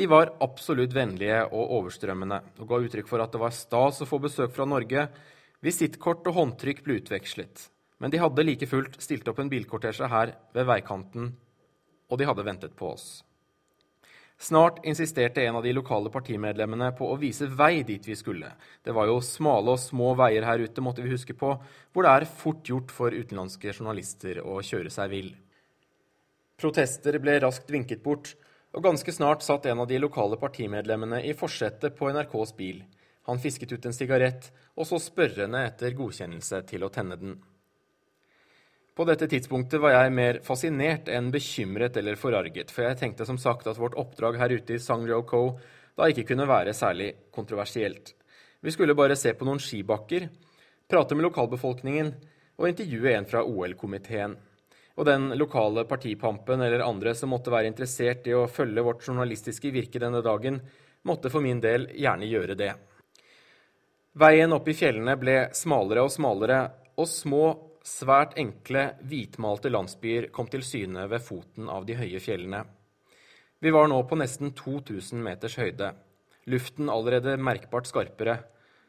[0.00, 4.08] De var absolutt vennlige og overstrømmende, og ga uttrykk for at det var stas å
[4.08, 5.06] få besøk fra Norge.
[5.60, 7.68] Visittkort og håndtrykk ble utvekslet.
[8.04, 11.30] Men de hadde like fullt stilt opp en bilkortesje her ved veikanten,
[12.12, 13.06] og de hadde ventet på oss.
[14.36, 18.50] Snart insisterte en av de lokale partimedlemmene på å vise vei dit vi skulle.
[18.84, 21.54] Det var jo smale og små veier her ute, måtte vi huske på,
[21.96, 25.32] hvor det er fort gjort for utenlandske journalister å kjøre seg vill.
[26.60, 28.34] Protester ble raskt vinket bort,
[28.76, 32.84] og ganske snart satt en av de lokale partimedlemmene i forsetet på NRKs bil.
[33.32, 37.40] Han fisket ut en sigarett, og så spørrende etter godkjennelse til å tenne den.
[38.94, 43.40] På dette tidspunktet var jeg mer fascinert enn bekymret eller forarget, for jeg tenkte som
[43.42, 45.40] sagt at vårt oppdrag her ute i Sangjo Co
[45.98, 48.12] da ikke kunne være særlig kontroversielt.
[48.62, 50.28] Vi skulle bare se på noen skibakker,
[50.86, 52.14] prate med lokalbefolkningen
[52.54, 54.38] og intervjue en fra OL-komiteen.
[54.94, 59.74] Og den lokale partipampen eller andre som måtte være interessert i å følge vårt journalistiske
[59.74, 60.62] virke denne dagen,
[61.02, 62.72] måtte for min del gjerne gjøre det.
[64.14, 66.60] Veien opp i fjellene ble smalere og smalere,
[66.94, 67.46] og små
[67.84, 72.62] Svært enkle, hvitmalte landsbyer kom til syne ved foten av de høye fjellene.
[73.60, 75.90] Vi var nå på nesten 2000 meters høyde.
[76.48, 78.38] Luften allerede merkbart skarpere.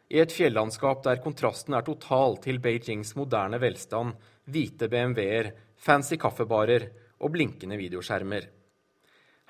[0.08, 4.16] I et fjellandskap der kontrasten er total til Beijings moderne velstand,
[4.48, 6.88] hvite BMW-er, fancy kaffebarer
[7.20, 8.48] og blinkende videoskjermer.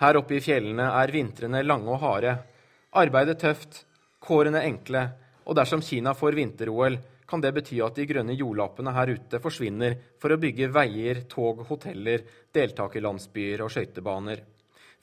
[0.02, 2.40] Her oppe i fjellene er vintrene lange og harde,
[2.98, 3.84] arbeidet tøft,
[4.26, 5.12] kårene enkle,
[5.46, 6.98] og dersom Kina får vinter-OL,
[7.28, 11.64] kan det bety at de grønne jordlappene her ute forsvinner for å bygge veier, tog,
[11.70, 14.44] hoteller, deltakerlandsbyer og skøytebaner.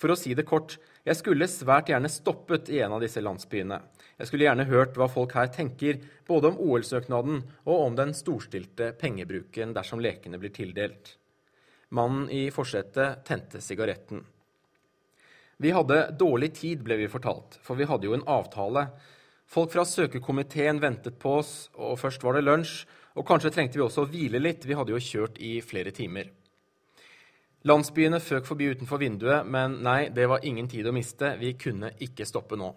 [0.02, 3.78] For å si det kort, jeg skulle svært gjerne stoppet i en av disse landsbyene.
[4.18, 8.92] Jeg skulle gjerne hørt hva folk her tenker, både om OL-søknaden og om den storstilte
[8.98, 11.16] pengebruken dersom lekene blir tildelt.
[11.94, 14.22] Mannen i forsetet tente sigaretten.
[15.62, 18.88] Vi hadde dårlig tid, ble vi fortalt, for vi hadde jo en avtale
[19.52, 22.86] Folk fra søkerkomiteen ventet på oss, og først var det lunsj.
[23.20, 26.30] Og kanskje trengte vi også å hvile litt, vi hadde jo kjørt i flere timer.
[27.68, 31.34] Landsbyene føk forbi utenfor vinduet, men nei, det var ingen tid å miste.
[31.38, 32.70] Vi kunne ikke stoppe nå.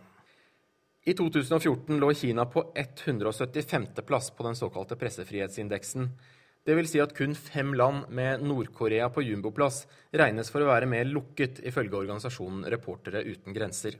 [1.07, 3.87] I 2014 lå Kina på 175.
[4.05, 6.09] plass på den såkalte pressefrihetsindeksen.
[6.65, 10.89] Det vil si at kun fem land med Nord-Korea på jumboplass regnes for å være
[10.89, 13.95] mer lukket, ifølge organisasjonen Reportere uten grenser.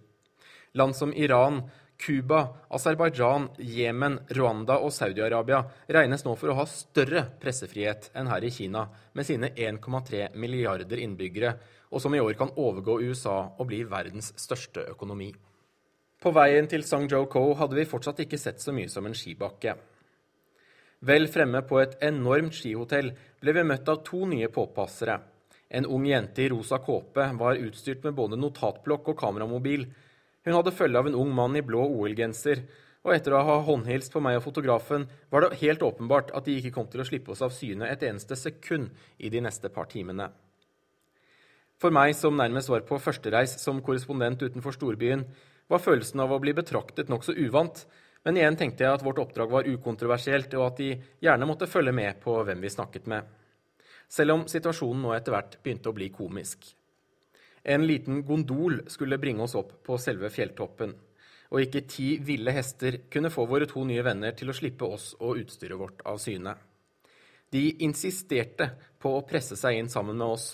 [0.76, 1.62] Land som Iran,
[1.98, 5.62] Cuba, Aserbajdsjan, Jemen, Rwanda og Saudi-Arabia
[5.96, 11.02] regnes nå for å ha større pressefrihet enn her i Kina, med sine 1,3 milliarder
[11.02, 11.56] innbyggere,
[11.92, 15.32] og som i år kan overgå USA og bli verdens største økonomi.
[16.22, 19.76] På veien til Sangjo-ko hadde vi fortsatt ikke sett så mye som en skibakke.
[21.06, 25.20] Vel fremme på et enormt skihotell ble vi møtt av to nye påpassere.
[25.70, 29.86] En ung jente i rosa kåpe var utstyrt med både notatblokk og kameramobil,
[30.46, 32.64] hun hadde følge av en ung mann i blå OL-genser,
[33.06, 36.56] og etter å ha håndhilst på meg og fotografen, var det helt åpenbart at de
[36.58, 39.90] ikke kom til å slippe oss av syne et eneste sekund i de neste par
[39.92, 40.32] timene.
[41.82, 45.26] For meg som nærmest var på førstereis som korrespondent utenfor storbyen,
[45.70, 47.84] var følelsen av å bli betraktet nokså uvant,
[48.26, 51.94] men igjen tenkte jeg at vårt oppdrag var ukontroversielt, og at de gjerne måtte følge
[51.94, 53.28] med på hvem vi snakket med.
[54.10, 56.66] Selv om situasjonen nå etter hvert begynte å bli komisk.
[57.66, 60.92] En liten gondol skulle bringe oss opp på selve fjelltoppen,
[61.50, 65.16] og ikke ti ville hester kunne få våre to nye venner til å slippe oss
[65.18, 66.54] og utstyret vårt av syne.
[67.50, 68.70] De insisterte
[69.02, 70.48] på å presse seg inn sammen med oss,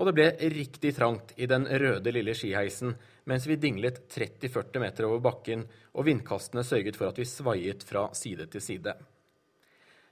[0.00, 2.96] og det ble riktig trangt i den røde lille skiheisen
[3.28, 8.08] mens vi dinglet 30-40 meter over bakken, og vindkastene sørget for at vi svaiet fra
[8.16, 8.96] side til side.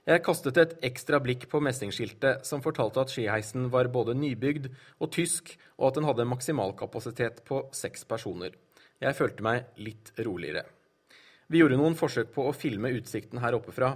[0.03, 4.65] Jeg kastet et ekstra blikk på messingskiltet som fortalte at skiheisen var både nybygd
[4.99, 8.57] og tysk, og at den hadde maksimalkapasitet på seks personer.
[8.99, 10.65] Jeg følte meg litt roligere.
[11.47, 13.93] Vi gjorde noen forsøk på å filme utsikten her oppe fra,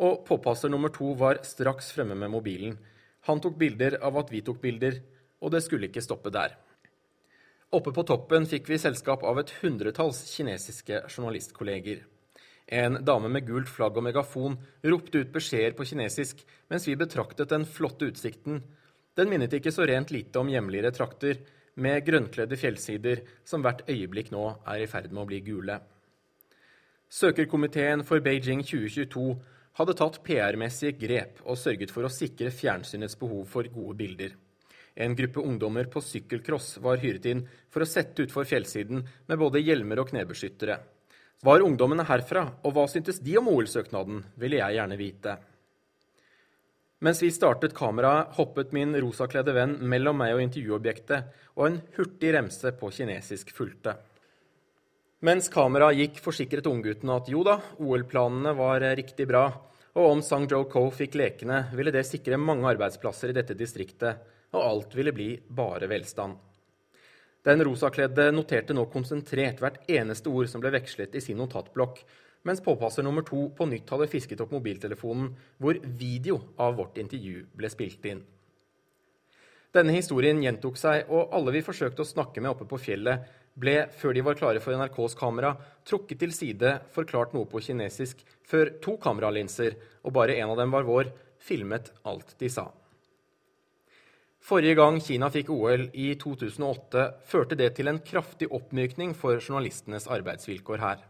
[0.00, 2.78] og påpasser nummer to var straks fremme med mobilen.
[3.28, 4.96] Han tok bilder av at vi tok bilder,
[5.44, 6.56] og det skulle ikke stoppe der.
[7.76, 12.00] Oppe på toppen fikk vi selskap av et hundretalls kinesiske journalistkolleger.
[12.70, 14.54] En dame med gult flagg og megafon
[14.86, 18.60] ropte ut beskjeder på kinesisk mens vi betraktet den flotte utsikten.
[19.18, 21.40] Den minnet ikke så rent lite om hjemligere trakter,
[21.80, 25.78] med grønnkledde fjellsider som hvert øyeblikk nå er i ferd med å bli gule.
[27.10, 29.24] Søkerkomiteen for Beijing 2022
[29.80, 34.34] hadde tatt PR-messige grep og sørget for å sikre fjernsynets behov for gode bilder.
[34.94, 39.62] En gruppe ungdommer på sykkelcross var hyret inn for å sette utfor fjellsiden med både
[39.62, 40.78] hjelmer og knebeskyttere.
[41.40, 45.36] Var ungdommene herfra, og hva syntes de om OL-søknaden, ville jeg gjerne vite.
[47.00, 52.34] Mens vi startet kameraet, hoppet min rosakledde venn mellom meg og intervjuobjektet, og en hurtig
[52.36, 53.94] remse på kinesisk fulgte.
[55.24, 59.46] Mens kameraet gikk, forsikret ungguttene at jo da, OL-planene var riktig bra,
[59.96, 64.20] og om Sang-Jo Ko fikk lekene, ville det sikre mange arbeidsplasser i dette distriktet,
[64.52, 66.36] og alt ville bli bare velstand.
[67.46, 72.02] Den rosakledde noterte nå konsentrert hvert eneste ord som ble vekslet i sin notatblokk,
[72.44, 77.46] mens påpasser nummer to på nytt hadde fisket opp mobiltelefonen, hvor video av vårt intervju
[77.56, 78.20] ble spilt inn.
[79.72, 83.28] Denne historien gjentok seg, og alle vi forsøkte å snakke med oppe på fjellet,
[83.60, 85.54] ble, før de var klare for NRKs kamera,
[85.86, 90.74] trukket til side, forklart noe på kinesisk, før to kameralinser, og bare en av dem
[90.74, 92.68] var vår, filmet alt de sa.
[94.40, 100.08] Forrige gang Kina fikk OL, i 2008, førte det til en kraftig oppmykning for journalistenes
[100.08, 101.02] arbeidsvilkår her.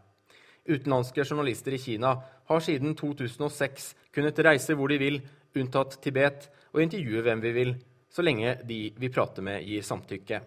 [0.67, 2.11] Utenlandske journalister i Kina
[2.51, 5.21] har siden 2006 kunnet reise hvor de vil,
[5.55, 7.75] unntatt Tibet, og intervjue hvem vi vil,
[8.11, 10.41] så lenge de vi prater med, gir samtykke.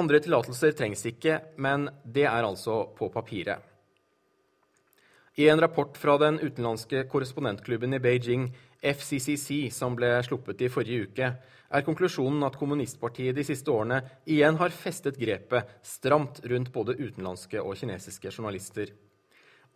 [0.00, 3.60] Andre tillatelser trengs ikke, men det er altså på papiret.
[5.38, 8.48] I en rapport fra den utenlandske korrespondentklubben i Beijing,
[8.82, 11.30] FCCC, som ble sluppet i forrige uke,
[11.68, 14.00] er konklusjonen at kommunistpartiet de siste årene
[14.30, 18.94] igjen har festet grepet stramt rundt både utenlandske og kinesiske journalister.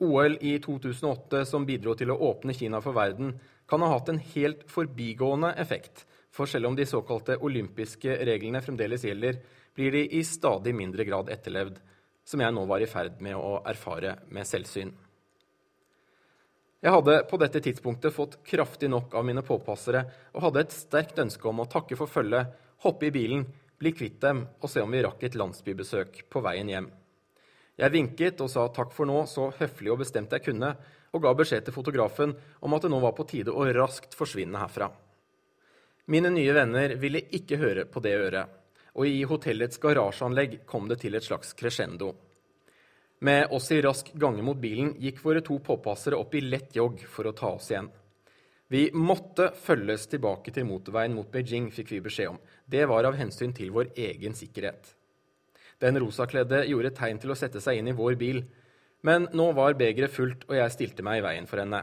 [0.03, 3.36] OL i 2008, som bidro til å åpne Kina for verden,
[3.68, 9.05] kan ha hatt en helt forbigående effekt, for selv om de såkalte olympiske reglene fremdeles
[9.05, 9.38] gjelder,
[9.76, 11.78] blir de i stadig mindre grad etterlevd,
[12.24, 14.92] som jeg nå var i ferd med å erfare med selvsyn.
[16.83, 20.01] Jeg hadde på dette tidspunktet fått kraftig nok av mine påpassere
[20.33, 22.49] og hadde et sterkt ønske om å takke for følget,
[22.83, 23.45] hoppe i bilen,
[23.78, 26.89] bli kvitt dem og se om vi rakk et landsbybesøk på veien hjem.
[27.78, 30.72] Jeg vinket og sa takk for nå så høflig og bestemt jeg kunne,
[31.14, 34.59] og ga beskjed til fotografen om at det nå var på tide å raskt forsvinne
[34.59, 34.91] herfra.
[36.11, 38.59] Mine nye venner ville ikke høre på det øret,
[38.99, 42.11] og i hotellets garasjeanlegg kom det til et slags crescendo.
[43.23, 47.05] Med oss i rask gange mot bilen gikk våre to påpassere opp i lett jogg
[47.07, 47.87] for å ta oss igjen.
[48.66, 52.41] Vi måtte følges tilbake til motorveien mot Beijing, fikk vi beskjed om.
[52.66, 54.89] Det var av hensyn til vår egen sikkerhet.
[55.79, 58.41] Den rosakledde gjorde tegn til å sette seg inn i vår bil,
[59.07, 61.79] men nå var begeret fullt, og jeg stilte meg i veien for henne.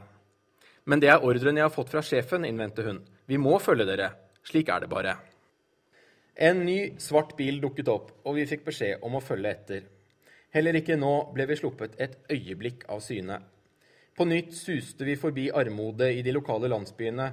[0.91, 2.99] Men det er ordren jeg har fått fra sjefen, innvendte hun.
[3.31, 4.09] Vi må følge dere.
[4.43, 5.15] Slik er det bare.
[6.35, 9.87] En ny, svart bil dukket opp, og vi fikk beskjed om å følge etter.
[10.55, 13.37] Heller ikke nå ble vi sluppet et øyeblikk av syne.
[14.17, 17.27] På nytt suste vi forbi armodet i de lokale landsbyene,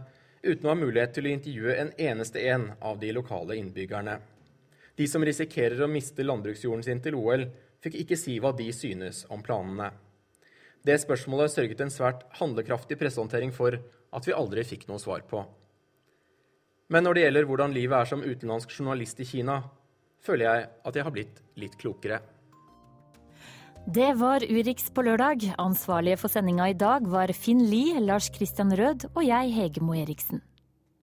[0.45, 4.19] uten å ha mulighet til å intervjue en eneste en av de lokale innbyggerne.
[4.97, 7.49] De som risikerer å miste landbruksjorden sin til OL,
[7.83, 9.91] fikk ikke si hva de synes om planene.
[10.87, 15.43] Det spørsmålet sørget en svært handlekraftig pressehåndtering for at vi aldri fikk noe svar på.
[16.93, 19.59] Men når det gjelder hvordan livet er som utenlandsk journalist i Kina,
[20.23, 22.21] føler jeg at jeg har blitt litt klokere.
[23.87, 25.45] Det var Urix på lørdag.
[25.62, 30.01] Ansvarlige for sendinga i dag var Finn Lie, Lars Christian Rød og jeg, Hege Moe
[30.03, 30.41] Eriksen.